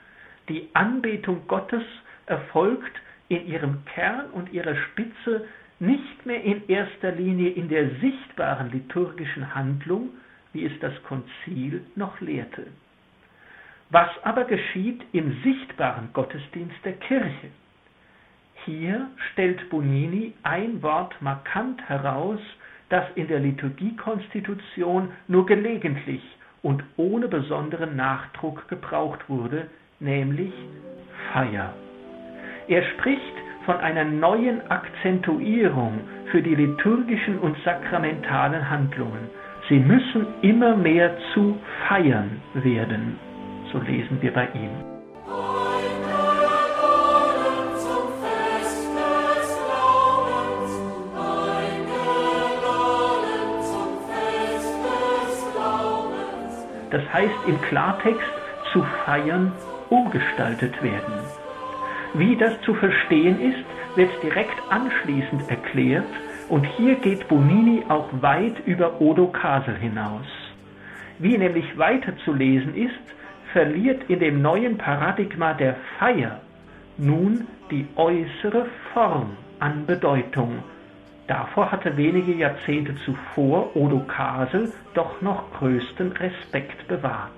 [0.49, 1.83] Die Anbetung Gottes
[2.25, 5.45] erfolgt in ihrem Kern und ihrer Spitze
[5.79, 10.09] nicht mehr in erster Linie in der sichtbaren liturgischen Handlung,
[10.53, 12.67] wie es das Konzil noch lehrte.
[13.89, 17.49] Was aber geschieht im sichtbaren Gottesdienst der Kirche?
[18.65, 22.39] Hier stellt Bonini ein Wort markant heraus,
[22.89, 26.21] das in der Liturgiekonstitution nur gelegentlich
[26.61, 29.67] und ohne besonderen Nachdruck gebraucht wurde,
[29.99, 30.53] nämlich
[31.33, 31.73] Feier.
[32.67, 33.21] Er spricht
[33.65, 35.99] von einer neuen Akzentuierung
[36.31, 39.29] für die liturgischen und sakramentalen Handlungen.
[39.69, 41.57] Sie müssen immer mehr zu
[41.87, 43.19] feiern werden,
[43.71, 44.96] so lesen wir bei ihm.
[56.91, 58.31] Das heißt im Klartext
[58.71, 59.51] zu feiern,
[59.89, 61.13] umgestaltet werden.
[62.13, 63.65] Wie das zu verstehen ist,
[63.97, 66.05] wird direkt anschließend erklärt
[66.49, 70.27] und hier geht Bonini auch weit über Odo Kasel hinaus.
[71.19, 72.93] Wie nämlich weiter zu lesen ist,
[73.51, 76.41] verliert in dem neuen Paradigma der Feier
[76.97, 80.63] nun die äußere Form an Bedeutung.
[81.27, 87.31] Davor hatte wenige Jahrzehnte zuvor Odo Kasel doch noch größten Respekt bewahrt.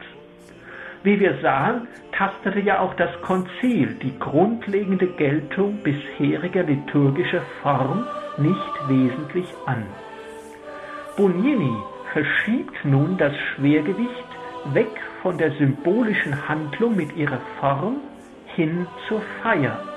[1.02, 8.06] Wie wir sahen, tastete ja auch das Konzil die grundlegende Geltung bisheriger liturgischer Form
[8.38, 9.84] nicht wesentlich an.
[11.18, 11.76] Bonini
[12.14, 14.30] verschiebt nun das Schwergewicht
[14.74, 17.98] weg von der symbolischen Handlung mit ihrer Form
[18.56, 19.89] hin zur Feier.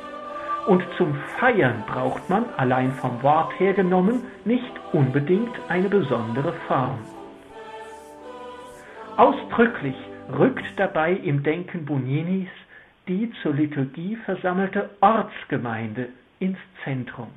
[0.67, 6.99] Und zum Feiern braucht man, allein vom Wort her genommen, nicht unbedingt eine besondere Form.
[9.17, 9.97] Ausdrücklich
[10.39, 12.49] rückt dabei im Denken Buninis
[13.09, 16.09] die zur Liturgie versammelte Ortsgemeinde
[16.39, 17.31] ins Zentrum.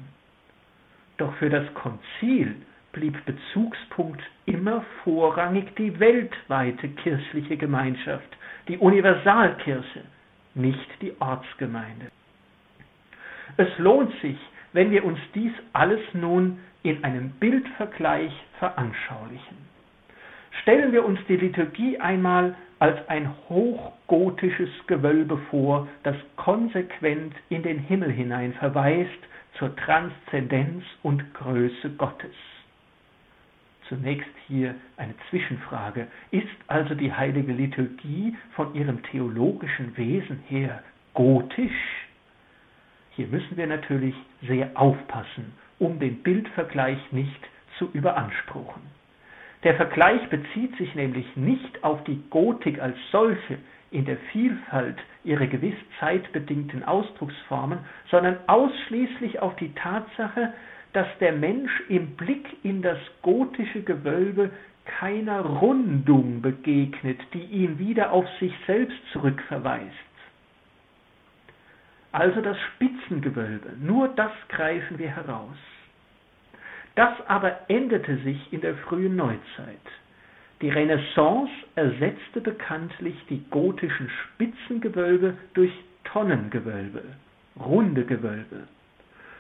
[1.18, 2.56] Doch für das Konzil
[2.92, 10.04] blieb Bezugspunkt immer vorrangig die weltweite kirchliche Gemeinschaft, die Universalkirche,
[10.54, 12.12] nicht die Ortsgemeinde.
[13.58, 14.38] Es lohnt sich,
[14.74, 19.58] wenn wir uns dies alles nun in einem Bildvergleich veranschaulichen.
[20.62, 27.80] Stellen wir uns die Liturgie einmal als ein hochgotisches Gewölbe vor, das konsequent in den
[27.80, 29.10] Himmel hinein verweist
[29.58, 32.36] zur Transzendenz und Größe Gottes.
[33.88, 36.08] Zunächst hier eine Zwischenfrage.
[36.32, 40.84] Ist also die heilige Liturgie von ihrem theologischen Wesen her
[41.14, 42.05] gotisch?
[43.16, 47.40] Hier müssen wir natürlich sehr aufpassen, um den Bildvergleich nicht
[47.78, 48.82] zu überanspruchen.
[49.64, 53.58] Der Vergleich bezieht sich nämlich nicht auf die Gotik als solche
[53.92, 57.80] in der Vielfalt ihrer gewiss zeitbedingten Ausdrucksformen,
[58.12, 60.54] sondern ausschließlich auf die Tatsache,
[60.94, 64.52] dass der Mensch im Blick in das gotische Gewölbe
[64.86, 69.86] keiner Rundung begegnet, die ihn wieder auf sich selbst zurückverweist.
[72.16, 75.58] Also das Spitzengewölbe, nur das greifen wir heraus.
[76.96, 79.86] Das aber änderte sich in der frühen Neuzeit.
[80.62, 85.74] Die Renaissance ersetzte bekanntlich die gotischen Spitzengewölbe durch
[86.06, 87.04] Tonnengewölbe,
[87.60, 88.70] runde Gewölbe.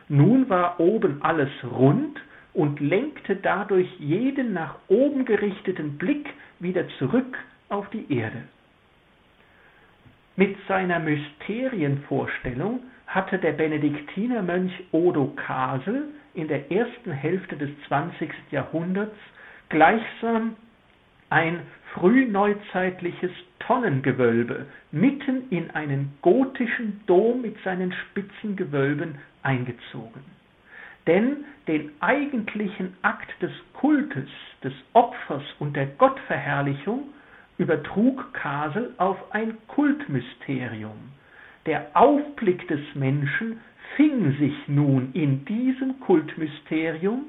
[0.10, 2.20] Nun war oben alles rund
[2.54, 6.28] und lenkte dadurch jeden nach oben gerichteten Blick
[6.60, 7.38] wieder zurück
[7.70, 8.44] auf die Erde.
[10.38, 18.30] Mit seiner Mysterienvorstellung hatte der Benediktinermönch Odo Kasel in der ersten Hälfte des 20.
[18.52, 19.16] Jahrhunderts
[19.70, 20.58] gleichsam
[21.30, 21.62] ein
[21.94, 30.22] frühneuzeitliches Tonnengewölbe mitten in einen gotischen Dom mit seinen spitzen Gewölben eingezogen.
[31.08, 34.28] Denn den eigentlichen Akt des Kultes,
[34.64, 37.10] des Opfers und der Gottverherrlichung
[37.58, 41.12] übertrug Kasel auf ein Kultmysterium.
[41.66, 43.60] Der Aufblick des Menschen
[43.96, 47.26] fing sich nun in diesem Kultmysterium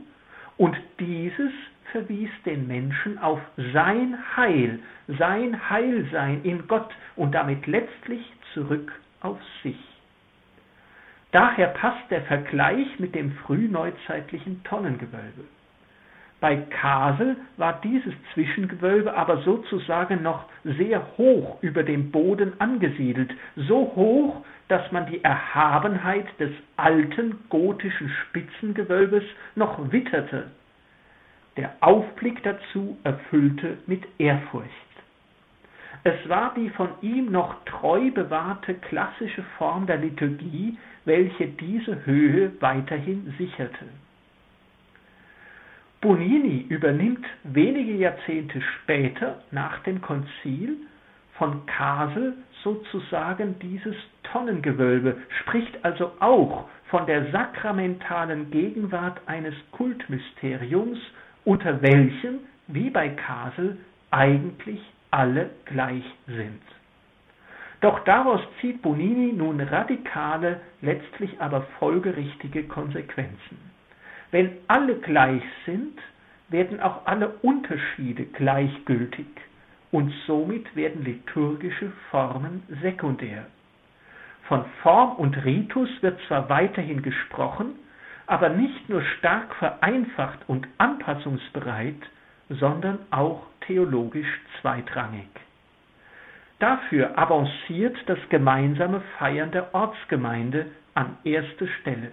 [0.56, 1.52] und dieses
[1.92, 3.40] verwies den Menschen auf
[3.72, 8.20] sein Heil, sein Heilsein in Gott und damit letztlich
[8.52, 9.78] zurück auf sich.
[11.32, 15.44] Daher passt der Vergleich mit dem frühneuzeitlichen Tonnengewölbe.
[16.40, 23.92] Bei Kasel war dieses Zwischengewölbe aber sozusagen noch sehr hoch über dem Boden angesiedelt, so
[23.96, 29.24] hoch, dass man die Erhabenheit des alten gotischen Spitzengewölbes
[29.54, 30.50] noch witterte.
[31.56, 34.70] der Aufblick dazu erfüllte mit Ehrfurcht.
[36.04, 42.52] Es war die von ihm noch treu bewahrte klassische Form der Liturgie, welche diese Höhe
[42.60, 43.86] weiterhin sicherte.
[46.00, 50.76] Bonini übernimmt wenige Jahrzehnte später nach dem Konzil
[51.38, 53.94] von Kasel sozusagen dieses
[54.24, 60.98] Tonnengewölbe, spricht also auch von der sakramentalen Gegenwart eines Kultmysteriums,
[61.44, 63.78] unter welchem, wie bei Kasel,
[64.10, 64.80] eigentlich
[65.10, 66.62] alle gleich sind.
[67.80, 73.75] Doch daraus zieht Bonini nun radikale, letztlich aber folgerichtige Konsequenzen.
[74.30, 75.98] Wenn alle gleich sind,
[76.48, 79.26] werden auch alle Unterschiede gleichgültig
[79.90, 83.46] und somit werden liturgische Formen sekundär.
[84.44, 87.74] Von Form und Ritus wird zwar weiterhin gesprochen,
[88.26, 92.00] aber nicht nur stark vereinfacht und anpassungsbereit,
[92.48, 95.28] sondern auch theologisch zweitrangig.
[96.58, 102.12] Dafür avanciert das gemeinsame Feiern der Ortsgemeinde an erste Stelle.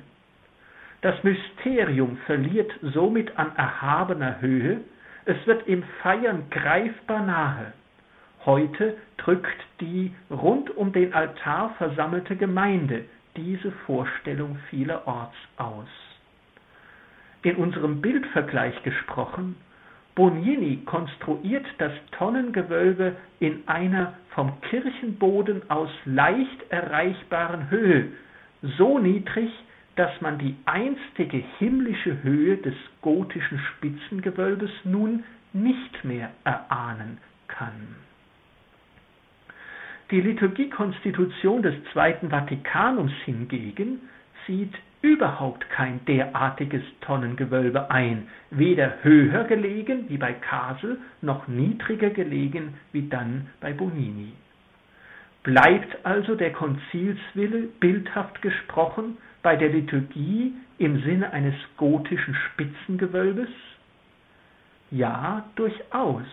[1.04, 4.80] Das Mysterium verliert somit an erhabener Höhe,
[5.26, 7.74] es wird im Feiern greifbar nahe.
[8.46, 13.04] Heute drückt die rund um den Altar versammelte Gemeinde
[13.36, 15.90] diese Vorstellung vielerorts aus.
[17.42, 19.58] In unserem Bildvergleich gesprochen
[20.16, 28.08] Bonini konstruiert das Tonnengewölbe in einer vom Kirchenboden aus leicht erreichbaren Höhe,
[28.78, 29.50] so niedrig,
[29.96, 35.24] dass man die einstige himmlische Höhe des gotischen Spitzengewölbes nun
[35.54, 37.96] nicht mehr erahnen kann.
[40.12, 44.02] Die Liturgiekonstitution des Zweiten Vatikanums hingegen
[44.46, 52.76] zieht überhaupt kein derartiges Tonnengewölbe ein, weder höher gelegen wie bei Kasel, noch niedriger gelegen
[52.92, 54.32] wie dann bei Bonini.
[55.44, 63.50] Bleibt also der Konzilswille, bildhaft gesprochen, bei der Liturgie im Sinne eines gotischen Spitzengewölbes?
[64.90, 66.26] Ja, durchaus.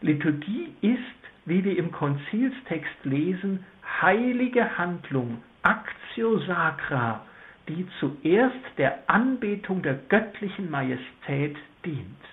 [0.00, 1.00] Liturgie ist,
[1.44, 3.64] wie wir im Konzilstext lesen,
[4.00, 7.22] heilige Handlung, Actio Sacra,
[7.68, 12.24] die zuerst der Anbetung der göttlichen Majestät dient.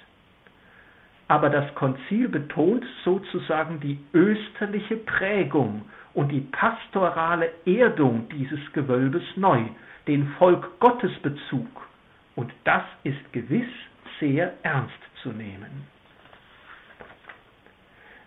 [1.28, 9.64] Aber das Konzil betont sozusagen die österliche Prägung und die pastorale Erdung dieses Gewölbes neu,
[10.08, 11.68] den Volk Gottes Bezug,
[12.36, 13.70] und das ist gewiss
[14.20, 15.88] sehr ernst zu nehmen.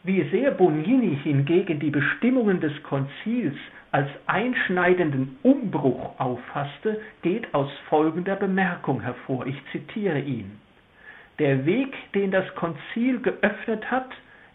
[0.03, 3.57] Wie sehr Bonini hingegen die Bestimmungen des Konzils
[3.91, 9.47] als einschneidenden Umbruch auffasste, geht aus folgender Bemerkung hervor.
[9.47, 10.59] Ich zitiere ihn.
[11.39, 14.11] Der Weg, den das Konzil geöffnet hat,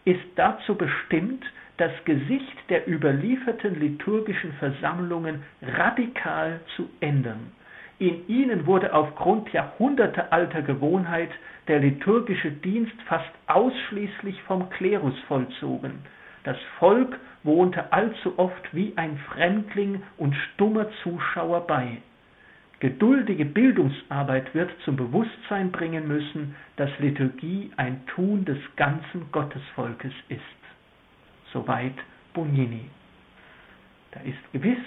[0.05, 1.43] ist dazu bestimmt,
[1.79, 7.51] das Gesicht der überlieferten liturgischen Versammlungen radikal zu ändern.
[7.99, 11.29] In ihnen wurde aufgrund jahrhundertealter Gewohnheit
[11.67, 15.99] der liturgische Dienst fast ausschließlich vom Klerus vollzogen.
[16.43, 21.97] Das Volk wohnte allzu oft wie ein Fremdling und stummer Zuschauer bei.
[22.79, 30.41] Geduldige Bildungsarbeit wird zum Bewusstsein bringen müssen, dass Liturgie ein Tun des ganzen Gottesvolkes ist.
[31.53, 31.95] Soweit
[32.33, 32.89] Bonini.
[34.11, 34.77] Da ist gewiss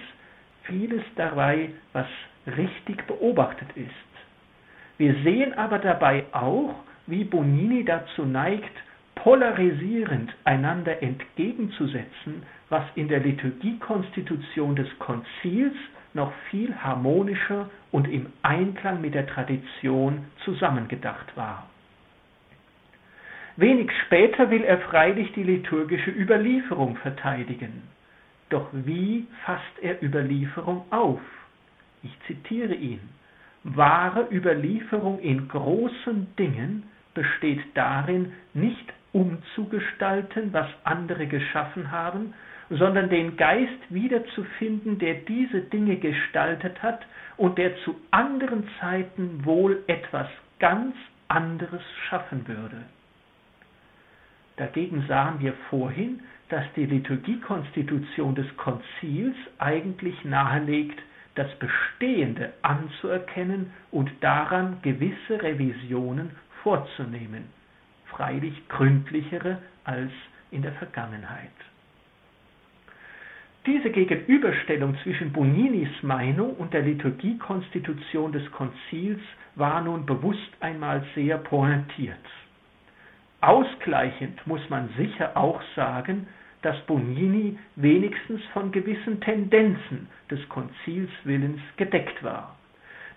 [0.64, 2.06] vieles dabei, was
[2.46, 3.90] richtig beobachtet ist.
[4.98, 6.74] Wir sehen aber dabei auch,
[7.06, 8.72] wie Bonini dazu neigt,
[9.16, 15.74] polarisierend einander entgegenzusetzen, was in der Liturgiekonstitution des Konzils
[16.14, 21.68] noch viel harmonischer und im Einklang mit der Tradition zusammengedacht war.
[23.56, 27.82] Wenig später will er freilich die liturgische Überlieferung verteidigen.
[28.48, 31.20] Doch wie fasst er Überlieferung auf?
[32.02, 33.00] Ich zitiere ihn.
[33.64, 36.84] Wahre Überlieferung in großen Dingen
[37.14, 42.34] besteht darin, nicht umzugestalten, was andere geschaffen haben,
[42.70, 49.82] sondern den Geist wiederzufinden, der diese Dinge gestaltet hat und der zu anderen Zeiten wohl
[49.86, 50.28] etwas
[50.58, 50.96] ganz
[51.28, 52.84] anderes schaffen würde.
[54.56, 61.00] Dagegen sahen wir vorhin, dass die Liturgiekonstitution des Konzils eigentlich nahelegt,
[61.34, 66.30] das Bestehende anzuerkennen und daran gewisse Revisionen
[66.62, 67.44] vorzunehmen
[68.12, 70.10] freilich gründlichere als
[70.50, 71.50] in der Vergangenheit.
[73.66, 79.20] Diese Gegenüberstellung zwischen Boninis Meinung und der Liturgiekonstitution des Konzils
[79.54, 82.16] war nun bewusst einmal sehr pointiert.
[83.42, 86.28] Ausgleichend muss man sicher auch sagen,
[86.62, 92.56] dass Bonini wenigstens von gewissen Tendenzen des Konzilswillens gedeckt war.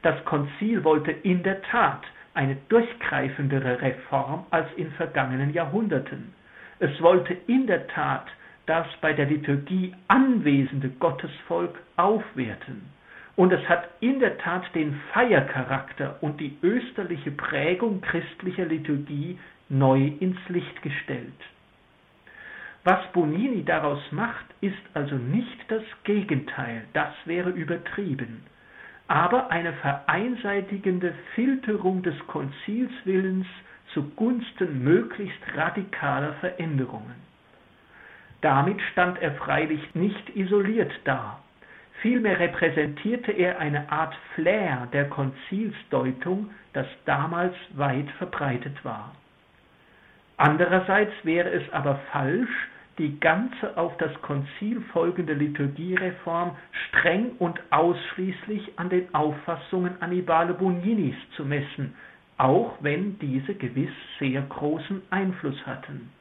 [0.01, 2.01] Das Konzil wollte in der Tat
[2.33, 6.33] eine durchgreifendere Reform als in vergangenen Jahrhunderten.
[6.79, 8.25] Es wollte in der Tat
[8.65, 12.94] das bei der Liturgie anwesende Gottesvolk aufwerten.
[13.35, 20.11] Und es hat in der Tat den Feiercharakter und die österliche Prägung christlicher Liturgie neu
[20.19, 21.33] ins Licht gestellt.
[22.85, 28.43] Was Bonini daraus macht, ist also nicht das Gegenteil, das wäre übertrieben,
[29.07, 33.47] aber eine vereinseitigende Filterung des Konzilswillens
[33.93, 37.15] zugunsten möglichst radikaler Veränderungen.
[38.41, 41.39] Damit stand er freilich nicht isoliert da.
[42.01, 49.15] Vielmehr repräsentierte er eine Art Flair der Konzilsdeutung, das damals weit verbreitet war.
[50.37, 52.67] Andererseits wäre es aber falsch,
[52.97, 56.55] die ganze auf das Konzil folgende Liturgiereform
[56.87, 61.95] streng und ausschließlich an den Auffassungen Annibale Bugninis zu messen,
[62.37, 66.11] auch wenn diese gewiss sehr großen Einfluss hatten.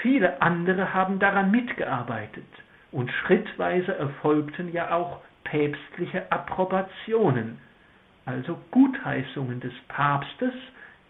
[0.00, 2.46] Viele andere haben daran mitgearbeitet
[2.92, 7.58] und schrittweise erfolgten ja auch päpstliche Approbationen,
[8.24, 10.52] also Gutheißungen des Papstes,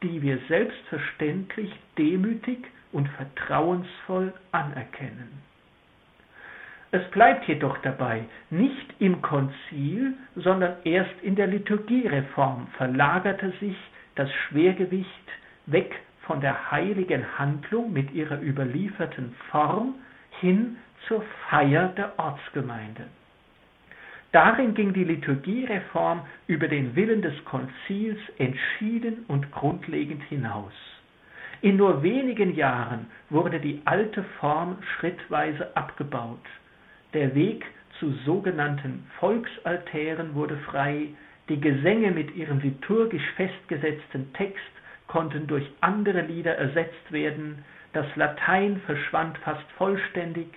[0.03, 2.59] die wir selbstverständlich demütig
[2.93, 5.43] und vertrauensvoll anerkennen.
[6.91, 13.76] Es bleibt jedoch dabei, nicht im Konzil, sondern erst in der Liturgiereform verlagerte sich
[14.14, 15.09] das Schwergewicht
[15.66, 19.95] weg von der heiligen Handlung mit ihrer überlieferten Form
[20.41, 20.76] hin
[21.07, 23.05] zur Feier der Ortsgemeinde.
[24.33, 30.73] Darin ging die Liturgiereform über den Willen des Konzils entschieden und grundlegend hinaus.
[31.61, 36.45] In nur wenigen Jahren wurde die alte Form schrittweise abgebaut.
[37.13, 37.65] Der Weg
[38.01, 41.09] zu sogenannten Volksaltären wurde frei,
[41.49, 44.73] die Gesänge mit ihrem liturgisch festgesetzten Text
[45.07, 50.49] konnten durch andere Lieder ersetzt werden, das Latein verschwand fast vollständig,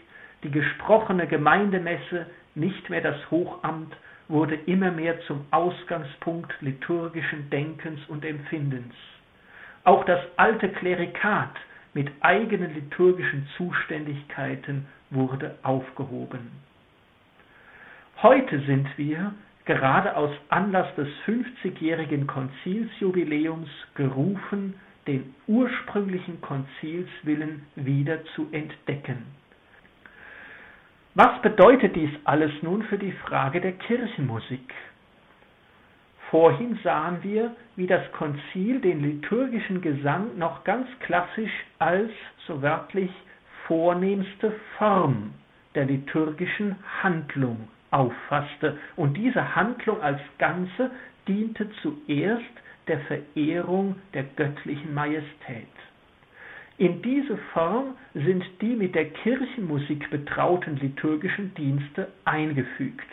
[0.43, 3.95] die gesprochene Gemeindemesse, nicht mehr das Hochamt,
[4.27, 8.93] wurde immer mehr zum Ausgangspunkt liturgischen Denkens und Empfindens.
[9.83, 11.55] Auch das alte Klerikat
[11.93, 16.51] mit eigenen liturgischen Zuständigkeiten wurde aufgehoben.
[18.21, 19.33] Heute sind wir
[19.65, 24.75] gerade aus Anlass des 50-jährigen Konzilsjubiläums gerufen,
[25.07, 29.25] den ursprünglichen Konzilswillen wieder zu entdecken.
[31.17, 34.73] Was bedeutet dies alles nun für die Frage der Kirchenmusik?
[36.29, 42.11] Vorhin sahen wir, wie das Konzil den liturgischen Gesang noch ganz klassisch als,
[42.45, 43.11] so wörtlich,
[43.65, 45.33] vornehmste Form
[45.73, 48.77] der liturgischen Handlung auffasste.
[48.97, 50.91] Und diese Handlung als Ganze
[51.29, 52.43] diente zuerst
[52.89, 55.74] der Verehrung der göttlichen Majestät.
[56.77, 63.07] In diese Form sind die mit der Kirchenmusik betrauten liturgischen Dienste eingefügt.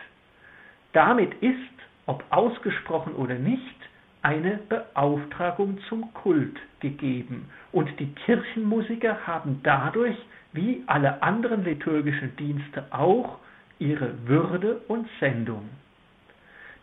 [0.93, 1.57] Damit ist,
[2.07, 3.77] ob ausgesprochen oder nicht,
[4.23, 10.17] eine Beauftragung zum Kult gegeben, und die Kirchenmusiker haben dadurch,
[10.53, 13.39] wie alle anderen liturgischen Dienste auch,
[13.79, 15.69] ihre Würde und Sendung.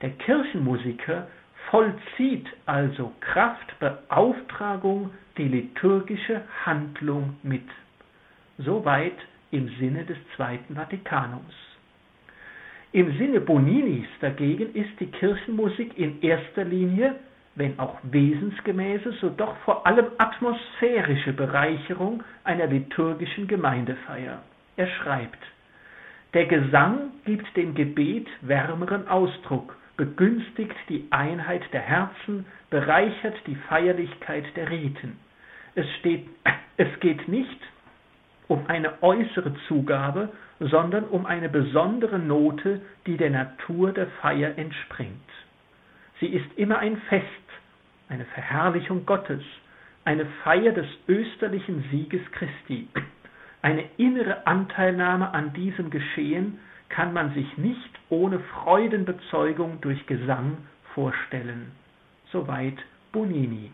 [0.01, 1.27] Der Kirchenmusiker
[1.69, 7.67] vollzieht also Kraft Beauftragung die liturgische Handlung mit.
[8.57, 9.17] Soweit
[9.51, 11.53] im Sinne des Zweiten Vatikanums.
[12.91, 17.15] Im Sinne Boninis dagegen ist die Kirchenmusik in erster Linie,
[17.55, 24.41] wenn auch wesensgemäße, so doch vor allem atmosphärische Bereicherung einer liturgischen Gemeindefeier.
[24.75, 25.39] Er schreibt,
[26.33, 34.45] der Gesang gibt dem Gebet wärmeren Ausdruck, begünstigt die Einheit der Herzen, bereichert die Feierlichkeit
[34.55, 35.19] der Riten.
[35.75, 36.25] Es, steht,
[36.77, 37.59] es geht nicht
[38.47, 40.29] um eine äußere Zugabe,
[40.61, 45.29] sondern um eine besondere Note, die der Natur der Feier entspringt.
[46.21, 47.25] Sie ist immer ein Fest,
[48.07, 49.43] eine Verherrlichung Gottes,
[50.05, 52.87] eine Feier des österlichen Sieges Christi.
[53.61, 60.57] Eine innere Anteilnahme an diesem Geschehen kann man sich nicht ohne Freudenbezeugung durch Gesang
[60.93, 61.71] vorstellen.
[62.31, 62.77] Soweit
[63.11, 63.71] Bonini.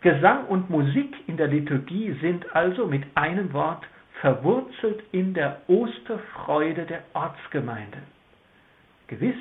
[0.00, 3.84] Gesang und Musik in der Liturgie sind also mit einem Wort
[4.20, 7.98] verwurzelt in der Osterfreude der Ortsgemeinde.
[9.06, 9.36] Gewiss,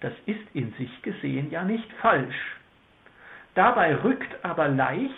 [0.00, 2.56] das ist in sich gesehen ja nicht falsch.
[3.54, 5.12] Dabei rückt aber leicht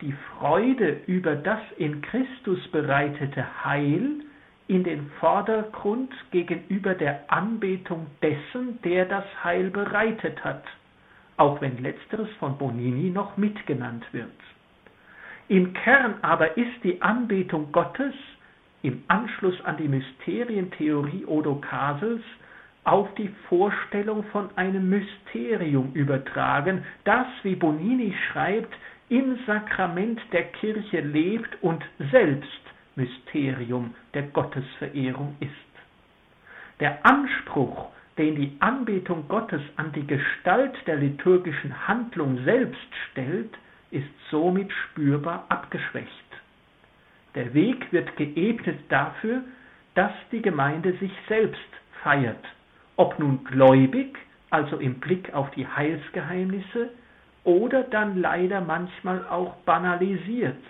[0.00, 4.22] die Freude über das in Christus bereitete Heil
[4.70, 10.62] in den Vordergrund gegenüber der Anbetung dessen, der das Heil bereitet hat,
[11.36, 14.30] auch wenn letzteres von Bonini noch mitgenannt wird.
[15.48, 18.14] Im Kern aber ist die Anbetung Gottes
[18.82, 22.22] im Anschluss an die Mysterientheorie Odo Kasels
[22.84, 28.72] auf die Vorstellung von einem Mysterium übertragen, das, wie Bonini schreibt,
[29.08, 35.50] im Sakrament der Kirche lebt und selbst Mysterium der Gottesverehrung ist.
[36.80, 43.56] Der Anspruch, den die Anbetung Gottes an die Gestalt der liturgischen Handlung selbst stellt,
[43.90, 46.08] ist somit spürbar abgeschwächt.
[47.34, 49.42] Der Weg wird geebnet dafür,
[49.94, 51.60] dass die Gemeinde sich selbst
[52.02, 52.44] feiert,
[52.96, 54.16] ob nun gläubig,
[54.50, 56.90] also im Blick auf die Heilsgeheimnisse,
[57.44, 60.62] oder dann leider manchmal auch banalisiert,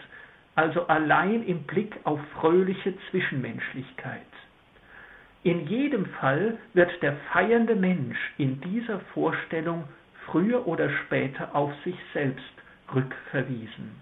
[0.60, 4.20] also allein im Blick auf fröhliche Zwischenmenschlichkeit.
[5.42, 9.84] In jedem Fall wird der feiernde Mensch in dieser Vorstellung
[10.26, 12.52] früher oder später auf sich selbst
[12.94, 13.92] rückverwiesen.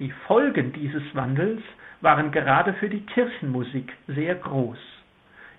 [0.00, 1.62] Die Folgen dieses Wandels
[2.00, 4.78] waren gerade für die Kirchenmusik sehr groß.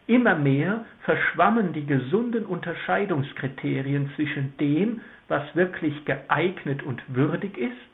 [0.08, 5.00] Immer mehr verschwammen die gesunden Unterscheidungskriterien zwischen dem,
[5.30, 7.92] was wirklich geeignet und würdig ist,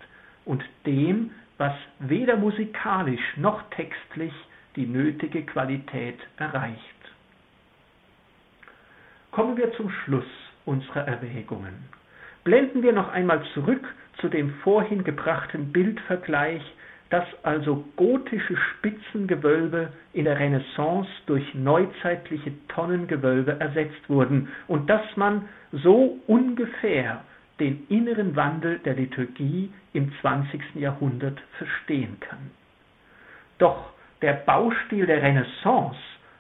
[0.48, 4.34] und dem, was weder musikalisch noch textlich
[4.76, 6.78] die nötige Qualität erreicht.
[9.32, 10.26] Kommen wir zum Schluss
[10.66, 11.74] unserer Erwägungen.
[12.44, 13.86] Blenden wir noch einmal zurück
[14.20, 16.62] zu dem vorhin gebrachten Bildvergleich,
[17.10, 25.48] dass also gotische Spitzengewölbe in der Renaissance durch neuzeitliche Tonnengewölbe ersetzt wurden und dass man
[25.72, 27.24] so ungefähr
[27.60, 30.76] den inneren Wandel der Liturgie im 20.
[30.76, 32.52] Jahrhundert verstehen kann.
[33.58, 33.92] Doch
[34.22, 36.00] der Baustil der Renaissance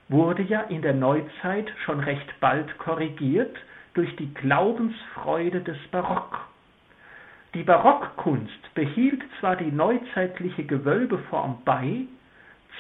[0.09, 3.55] wurde ja in der Neuzeit schon recht bald korrigiert
[3.93, 6.47] durch die Glaubensfreude des Barock.
[7.53, 12.01] Die Barockkunst behielt zwar die neuzeitliche Gewölbeform bei,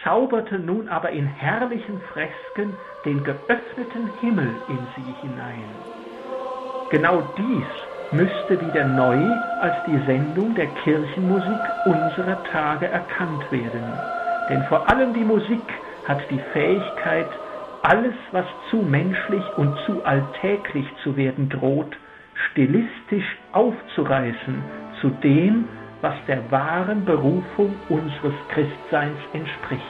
[0.03, 2.73] zauberte nun aber in herrlichen Fresken
[3.03, 5.63] den geöffneten Himmel in sie hinein.
[6.91, 9.17] Genau dies müsste wieder neu
[9.61, 13.83] als die Sendung der Kirchenmusik unserer Tage erkannt werden.
[14.49, 15.63] Denn vor allem die Musik
[16.07, 17.27] hat die Fähigkeit,
[17.83, 21.95] alles, was zu menschlich und zu alltäglich zu werden droht,
[22.51, 24.63] stilistisch aufzureißen
[25.01, 25.65] zu dem,
[26.01, 29.83] was der wahren Berufung unseres Christseins entspricht.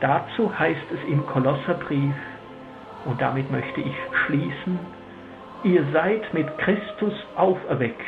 [0.00, 2.14] Dazu heißt es im Kolosserbrief,
[3.04, 3.94] und damit möchte ich
[4.26, 4.78] schließen,
[5.64, 8.00] Ihr seid mit Christus auferweckt,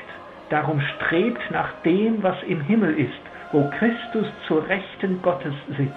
[0.50, 3.12] darum strebt nach dem, was im Himmel ist,
[3.52, 5.94] wo Christus zur Rechten Gottes sitzt.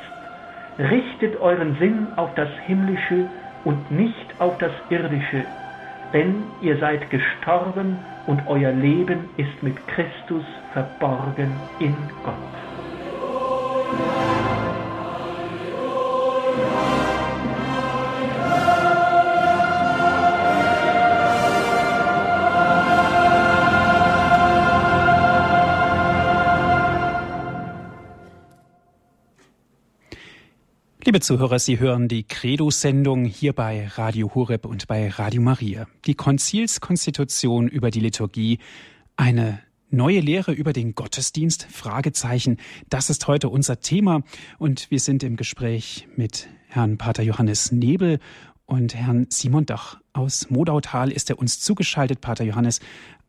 [0.78, 3.28] Richtet euren Sinn auf das Himmlische
[3.64, 5.44] und nicht auf das Irdische,
[6.14, 7.98] denn ihr seid gestorben
[8.28, 10.44] und euer Leben ist mit Christus
[10.74, 12.36] verborgen in Gott.
[31.18, 35.88] Liebe Zuhörer, Sie hören die Credo-Sendung hier bei Radio Horeb und bei Radio Maria.
[36.06, 38.60] Die Konzilskonstitution über die Liturgie,
[39.16, 39.58] eine
[39.90, 41.66] neue Lehre über den Gottesdienst?
[41.72, 42.58] Fragezeichen.
[42.90, 44.22] Das ist heute unser Thema
[44.60, 48.20] und wir sind im Gespräch mit Herrn Pater Johannes Nebel
[48.68, 50.00] und Herrn Simon Dach.
[50.14, 52.80] Aus Modautal ist er uns zugeschaltet, Pater Johannes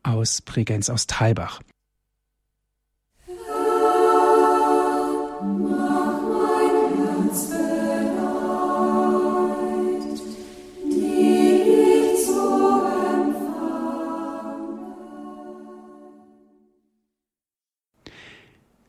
[0.03, 1.63] aus Bregenz, aus Talbach.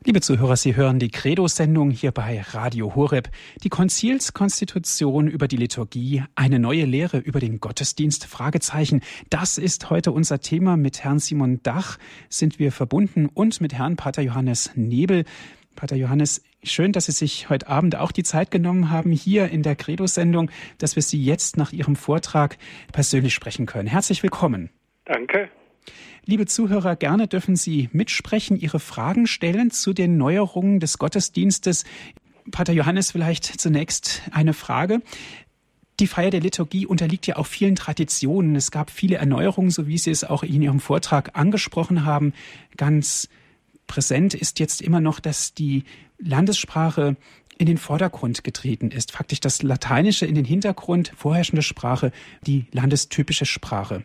[0.05, 3.27] Liebe Zuhörer, Sie hören die Credo-Sendung hier bei Radio Horeb.
[3.65, 9.01] Die Konzilskonstitution über die Liturgie, eine neue Lehre über den Gottesdienst, Fragezeichen.
[9.29, 10.77] Das ist heute unser Thema.
[10.77, 11.97] Mit Herrn Simon Dach
[12.29, 15.25] sind wir verbunden und mit Herrn Pater Johannes Nebel.
[15.75, 19.63] Pater Johannes, schön, dass Sie sich heute Abend auch die Zeit genommen haben, hier in
[19.63, 22.57] der Credo-Sendung, dass wir Sie jetzt nach Ihrem Vortrag
[22.93, 23.89] persönlich sprechen können.
[23.89, 24.69] Herzlich willkommen.
[25.03, 25.49] Danke.
[26.29, 31.85] Liebe Zuhörer, gerne dürfen Sie mitsprechen, Ihre Fragen stellen zu den Neuerungen des Gottesdienstes.
[32.51, 35.01] Pater Johannes, vielleicht zunächst eine Frage.
[35.99, 38.55] Die Feier der Liturgie unterliegt ja auch vielen Traditionen.
[38.55, 42.33] Es gab viele Erneuerungen, so wie Sie es auch in Ihrem Vortrag angesprochen haben.
[42.77, 43.27] Ganz
[43.87, 45.83] präsent ist jetzt immer noch, dass die
[46.19, 47.15] Landessprache
[47.57, 49.13] in den Vordergrund getreten ist.
[49.13, 52.11] Faktisch das Lateinische in den Hintergrund, vorherrschende Sprache,
[52.45, 54.03] die landestypische Sprache.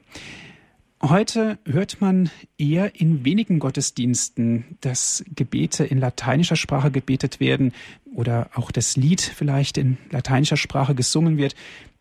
[1.11, 7.75] Heute hört man eher in wenigen Gottesdiensten, dass Gebete in lateinischer Sprache gebetet werden
[8.17, 11.55] oder auch das Lied vielleicht in lateinischer Sprache gesungen wird.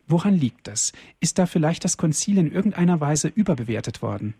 [0.08, 0.94] Woran liegt das?
[1.20, 4.32] Ist da vielleicht das Konzil in irgendeiner Weise überbewertet worden?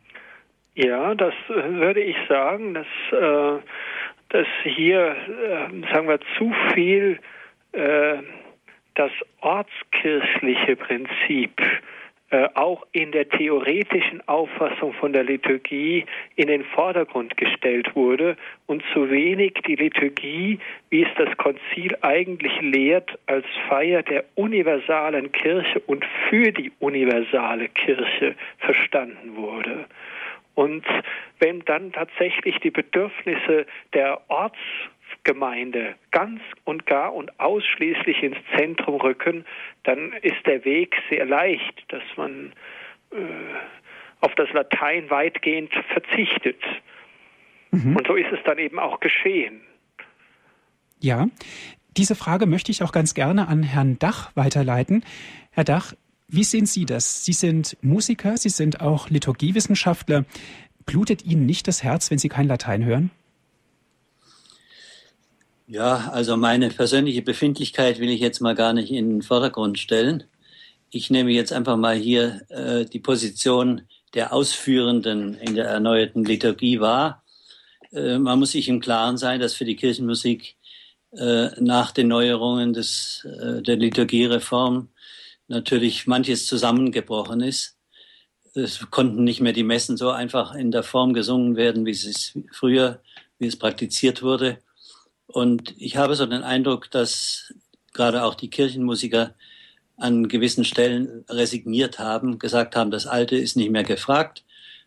[0.77, 3.61] Ja, das äh, würde ich sagen, dass, äh,
[4.31, 7.19] dass hier, äh, sagen wir, zu viel
[7.73, 8.17] äh,
[8.95, 9.13] das
[9.43, 11.61] ortskirchliche Prinzip
[12.55, 16.05] auch in der theoretischen Auffassung von der Liturgie
[16.37, 20.59] in den Vordergrund gestellt wurde und zu wenig die Liturgie,
[20.91, 27.69] wie es das Konzil eigentlich lehrt, als Feier der universalen Kirche und für die universale
[27.69, 29.87] Kirche verstanden wurde.
[30.55, 30.85] Und
[31.41, 34.21] wenn dann tatsächlich die Bedürfnisse der
[35.25, 39.45] Ortsgemeinde ganz und gar und ausschließlich ins Zentrum rücken,
[39.83, 42.53] dann ist der Weg sehr leicht, dass man
[43.11, 43.17] äh,
[44.21, 46.61] auf das Latein weitgehend verzichtet.
[47.71, 47.97] Mhm.
[47.97, 49.61] Und so ist es dann eben auch geschehen.
[51.01, 51.27] Ja,
[51.97, 55.05] diese Frage möchte ich auch ganz gerne an Herrn Dach weiterleiten.
[55.53, 55.95] Herr Dach,
[56.29, 57.25] wie sehen Sie das?
[57.25, 60.25] Sie sind Musiker, Sie sind auch Liturgiewissenschaftler.
[60.87, 63.11] Blutet Ihnen nicht das Herz, wenn Sie kein Latein hören?
[65.67, 70.25] Ja, also meine persönliche Befindlichkeit will ich jetzt mal gar nicht in den Vordergrund stellen.
[70.91, 76.81] Ich nehme jetzt einfach mal hier äh, die Position der Ausführenden in der erneuerten Liturgie
[76.81, 77.25] wahr.
[77.93, 80.57] Äh, man muss sich im Klaren sein, dass für die Kirchenmusik
[81.13, 84.91] äh, nach den Neuerungen des, äh, der Liturgiereform
[85.49, 87.79] natürlich manches zusammengebrochen ist.
[88.53, 92.39] Es konnten nicht mehr die Messen so einfach in der Form gesungen werden, wie es
[92.53, 93.03] früher,
[93.39, 94.59] wie es praktiziert wurde.
[95.35, 97.53] Und ich habe so den Eindruck, dass
[97.93, 99.35] gerade auch die Kirchenmusiker
[99.97, 104.45] an gewissen Stellen resigniert haben, gesagt haben, das Alte ist nicht mehr gefragt.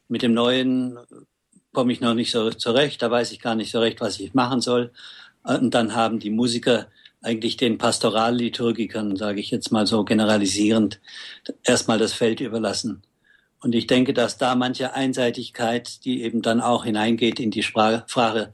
[0.07, 0.97] Mit dem Neuen
[1.73, 4.33] komme ich noch nicht so zurecht, da weiß ich gar nicht so recht, was ich
[4.33, 4.93] machen soll.
[5.43, 6.87] Und dann haben die Musiker
[7.21, 11.01] eigentlich den Pastoralliturgikern, sage ich jetzt mal so generalisierend,
[11.61, 13.03] erstmal das Feld überlassen.
[13.59, 18.53] Und ich denke, dass da manche Einseitigkeit, die eben dann auch hineingeht in die Frage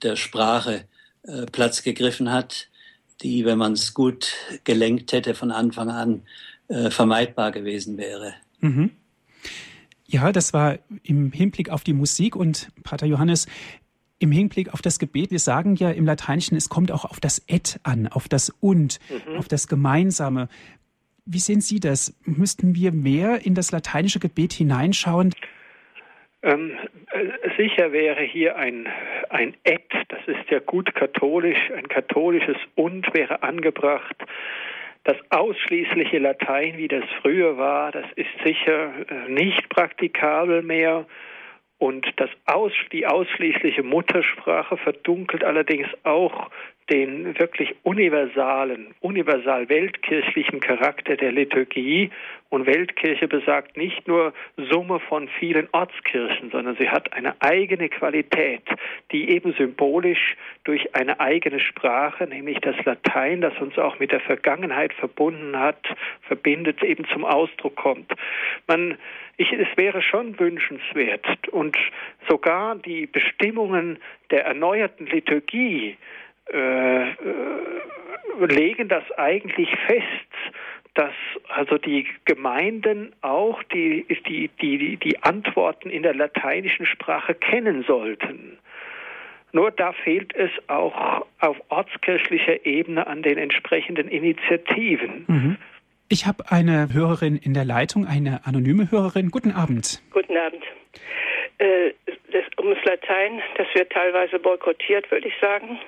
[0.00, 0.86] der Sprache,
[1.26, 2.68] äh, Platz gegriffen hat,
[3.22, 6.22] die, wenn man es gut gelenkt hätte von Anfang an,
[6.68, 8.34] äh, vermeidbar gewesen wäre.
[8.60, 8.90] Mhm.
[10.06, 13.46] Ja, das war im Hinblick auf die Musik und Pater Johannes,
[14.18, 17.42] im Hinblick auf das Gebet, wir sagen ja im Lateinischen, es kommt auch auf das
[17.46, 19.36] Et an, auf das Und, mhm.
[19.36, 20.48] auf das Gemeinsame.
[21.26, 22.14] Wie sehen Sie das?
[22.24, 25.34] Müssten wir mehr in das lateinische Gebet hineinschauen?
[26.44, 26.76] Ähm,
[27.10, 28.86] äh, sicher wäre hier ein,
[29.30, 34.16] ein Et, das ist ja gut katholisch, ein katholisches Und wäre angebracht.
[35.04, 41.06] Das ausschließliche Latein, wie das früher war, das ist sicher äh, nicht praktikabel mehr.
[41.78, 46.50] Und das aus, die ausschließliche Muttersprache verdunkelt allerdings auch
[46.90, 52.10] den wirklich universalen, universal weltkirchlichen Charakter der Liturgie.
[52.54, 58.62] Und Weltkirche besagt nicht nur Summe von vielen Ortskirchen, sondern sie hat eine eigene Qualität,
[59.10, 64.20] die eben symbolisch durch eine eigene Sprache, nämlich das Latein, das uns auch mit der
[64.20, 65.84] Vergangenheit verbunden hat,
[66.28, 68.12] verbindet, eben zum Ausdruck kommt.
[68.68, 68.98] Man,
[69.36, 71.76] ich, es wäre schon wünschenswert und
[72.28, 73.98] sogar die Bestimmungen
[74.30, 75.96] der erneuerten Liturgie,
[76.52, 77.14] äh, äh,
[78.46, 80.54] legen das eigentlich fest,
[80.94, 81.12] dass
[81.48, 88.58] also die Gemeinden auch die, die, die, die Antworten in der lateinischen Sprache kennen sollten.
[89.52, 95.24] Nur da fehlt es auch auf ortskirchlicher Ebene an den entsprechenden Initiativen.
[95.28, 95.56] Mhm.
[96.08, 99.30] Ich habe eine Hörerin in der Leitung, eine anonyme Hörerin.
[99.30, 100.02] Guten Abend.
[100.10, 100.62] Guten Abend.
[101.58, 101.92] Äh,
[102.32, 105.78] das, ums Latein, das wird teilweise boykottiert, würde ich sagen.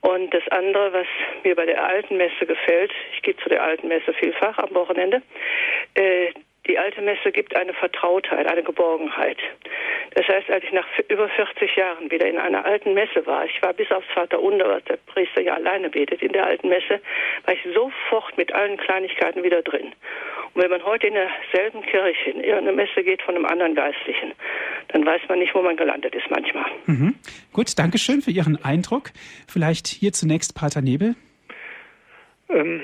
[0.00, 1.06] Und das andere, was
[1.42, 5.22] mir bei der alten Messe gefällt, ich gehe zu der alten Messe vielfach am Wochenende,
[5.94, 6.32] äh,
[6.68, 9.38] die alte Messe gibt eine Vertrautheit, eine Geborgenheit.
[10.14, 13.60] Das heißt, als ich nach über 40 Jahren wieder in einer alten Messe war, ich
[13.62, 17.00] war bis aufs Vaterunter, was der Priester ja alleine betet in der alten Messe,
[17.44, 19.92] war ich sofort mit allen Kleinigkeiten wieder drin.
[20.54, 24.32] Und wenn man heute in derselben Kirche in irgendeine Messe geht von einem anderen Geistlichen,
[24.88, 26.70] dann weiß man nicht, wo man gelandet ist manchmal.
[26.86, 27.14] Mhm.
[27.52, 29.10] Gut, danke schön für Ihren Eindruck.
[29.46, 31.14] Vielleicht hier zunächst Pater Nebel.
[32.50, 32.82] Ähm,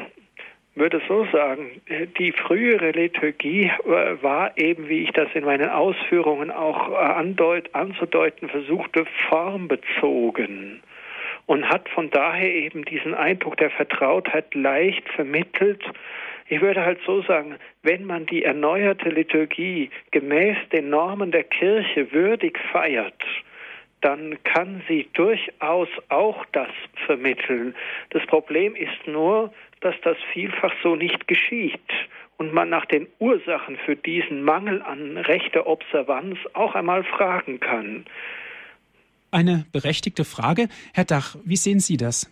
[0.75, 1.81] würde so sagen,
[2.19, 7.71] die frühere Liturgie äh, war eben, wie ich das in meinen Ausführungen auch äh, andeut,
[7.75, 10.83] anzudeuten versuchte, formbezogen
[11.47, 15.83] und hat von daher eben diesen Eindruck der Vertrautheit leicht vermittelt.
[16.49, 22.13] Ich würde halt so sagen, wenn man die erneuerte Liturgie gemäß den Normen der Kirche
[22.13, 23.23] würdig feiert,
[24.01, 26.69] dann kann sie durchaus auch das
[27.07, 27.75] vermitteln.
[28.11, 29.53] Das Problem ist nur,
[29.85, 31.79] dass das vielfach so nicht geschieht
[32.39, 38.07] und man nach den Ursachen für diesen Mangel an rechter Observanz auch einmal fragen kann.
[39.31, 40.69] Eine berechtigte Frage.
[40.95, 42.31] Herr Dach, wie sehen Sie das?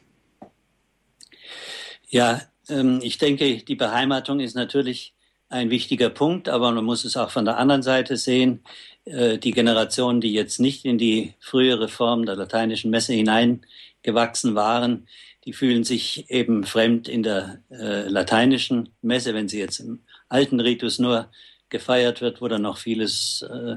[2.08, 5.12] Ja, ähm, ich denke, die Beheimatung ist natürlich
[5.48, 8.62] ein wichtiger Punkt, aber man muss es auch von der anderen Seite sehen.
[9.04, 15.06] Äh, die Generationen, die jetzt nicht in die frühere Form der lateinischen Messe hineingewachsen waren,
[15.44, 20.60] die fühlen sich eben fremd in der äh, lateinischen Messe, wenn sie jetzt im alten
[20.60, 21.30] Ritus nur
[21.68, 23.76] gefeiert wird, wo dann noch vieles äh,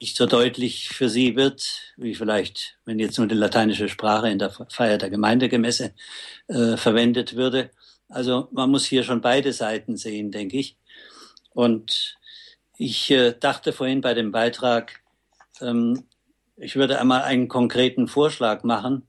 [0.00, 4.38] nicht so deutlich für sie wird, wie vielleicht, wenn jetzt nur die lateinische Sprache in
[4.38, 5.94] der Feier der Gemeindegemesse
[6.48, 7.70] äh, verwendet würde.
[8.08, 10.76] Also man muss hier schon beide Seiten sehen, denke ich.
[11.50, 12.16] Und
[12.76, 15.00] ich äh, dachte vorhin bei dem Beitrag,
[15.60, 16.04] ähm,
[16.56, 19.06] ich würde einmal einen konkreten Vorschlag machen,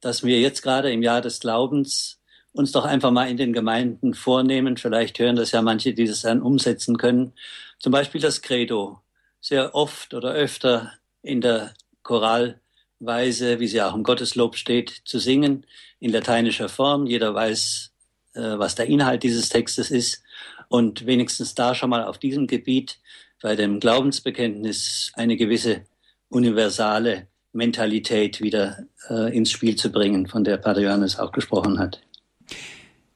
[0.00, 2.18] dass wir jetzt gerade im Jahr des Glaubens
[2.52, 4.76] uns doch einfach mal in den Gemeinden vornehmen.
[4.76, 7.32] Vielleicht hören das ja manche, die das dann umsetzen können.
[7.78, 9.00] Zum Beispiel das Credo.
[9.40, 10.92] Sehr oft oder öfter
[11.22, 15.64] in der Choralweise, wie sie auch im Gotteslob steht, zu singen,
[16.00, 17.06] in lateinischer Form.
[17.06, 17.92] Jeder weiß,
[18.34, 20.22] äh, was der Inhalt dieses Textes ist.
[20.68, 22.98] Und wenigstens da schon mal auf diesem Gebiet
[23.40, 25.82] bei dem Glaubensbekenntnis eine gewisse
[26.28, 32.00] universale Mentalität wieder äh, ins Spiel zu bringen, von der Pater Johannes auch gesprochen hat.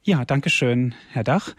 [0.03, 1.55] Ja, danke schön, Herr Dach.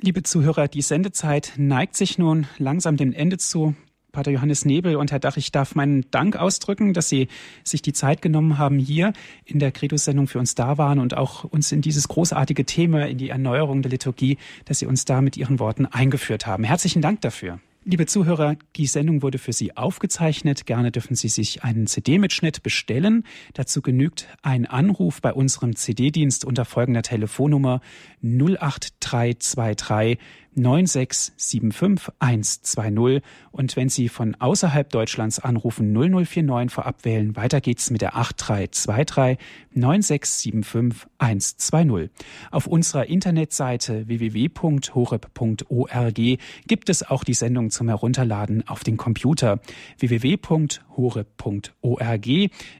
[0.00, 3.74] Liebe Zuhörer, die Sendezeit neigt sich nun langsam dem Ende zu.
[4.12, 7.28] Pater Johannes Nebel und Herr Dach, ich darf meinen Dank ausdrücken, dass Sie
[7.64, 11.44] sich die Zeit genommen haben, hier in der Credo-Sendung für uns da waren und auch
[11.44, 14.36] uns in dieses großartige Thema, in die Erneuerung der Liturgie,
[14.66, 16.62] dass Sie uns da mit Ihren Worten eingeführt haben.
[16.62, 17.58] Herzlichen Dank dafür.
[17.84, 20.66] Liebe Zuhörer, die Sendung wurde für Sie aufgezeichnet.
[20.66, 23.24] Gerne dürfen Sie sich einen CD-Mitschnitt bestellen.
[23.54, 27.80] Dazu genügt ein Anruf bei unserem CD-Dienst unter folgender Telefonnummer
[28.22, 30.16] 08323
[30.56, 37.36] 9675120 und wenn Sie von außerhalb Deutschlands anrufen 0049 vorab wählen.
[37.36, 39.38] Weiter geht's mit der 8323
[39.74, 42.10] 9675120.
[42.50, 46.18] Auf unserer Internetseite www.horeb.org
[46.66, 49.58] gibt es auch die Sendung zum Herunterladen auf den Computer.
[49.98, 52.28] www.horeb.org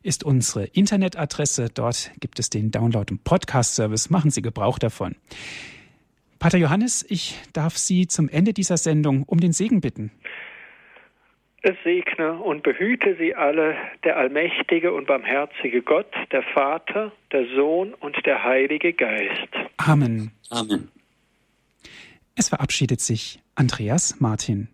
[0.02, 1.68] ist unsere Internetadresse.
[1.72, 4.10] Dort gibt es den Download- und Podcast-Service.
[4.10, 5.16] Machen Sie Gebrauch davon.
[6.42, 10.10] Pater Johannes, ich darf Sie zum Ende dieser Sendung um den Segen bitten.
[11.62, 17.94] Es segne und behüte sie alle der allmächtige und barmherzige Gott, der Vater, der Sohn
[17.94, 19.54] und der Heilige Geist.
[19.76, 20.32] Amen.
[20.50, 20.88] Amen.
[22.34, 24.66] Es verabschiedet sich Andreas Martin.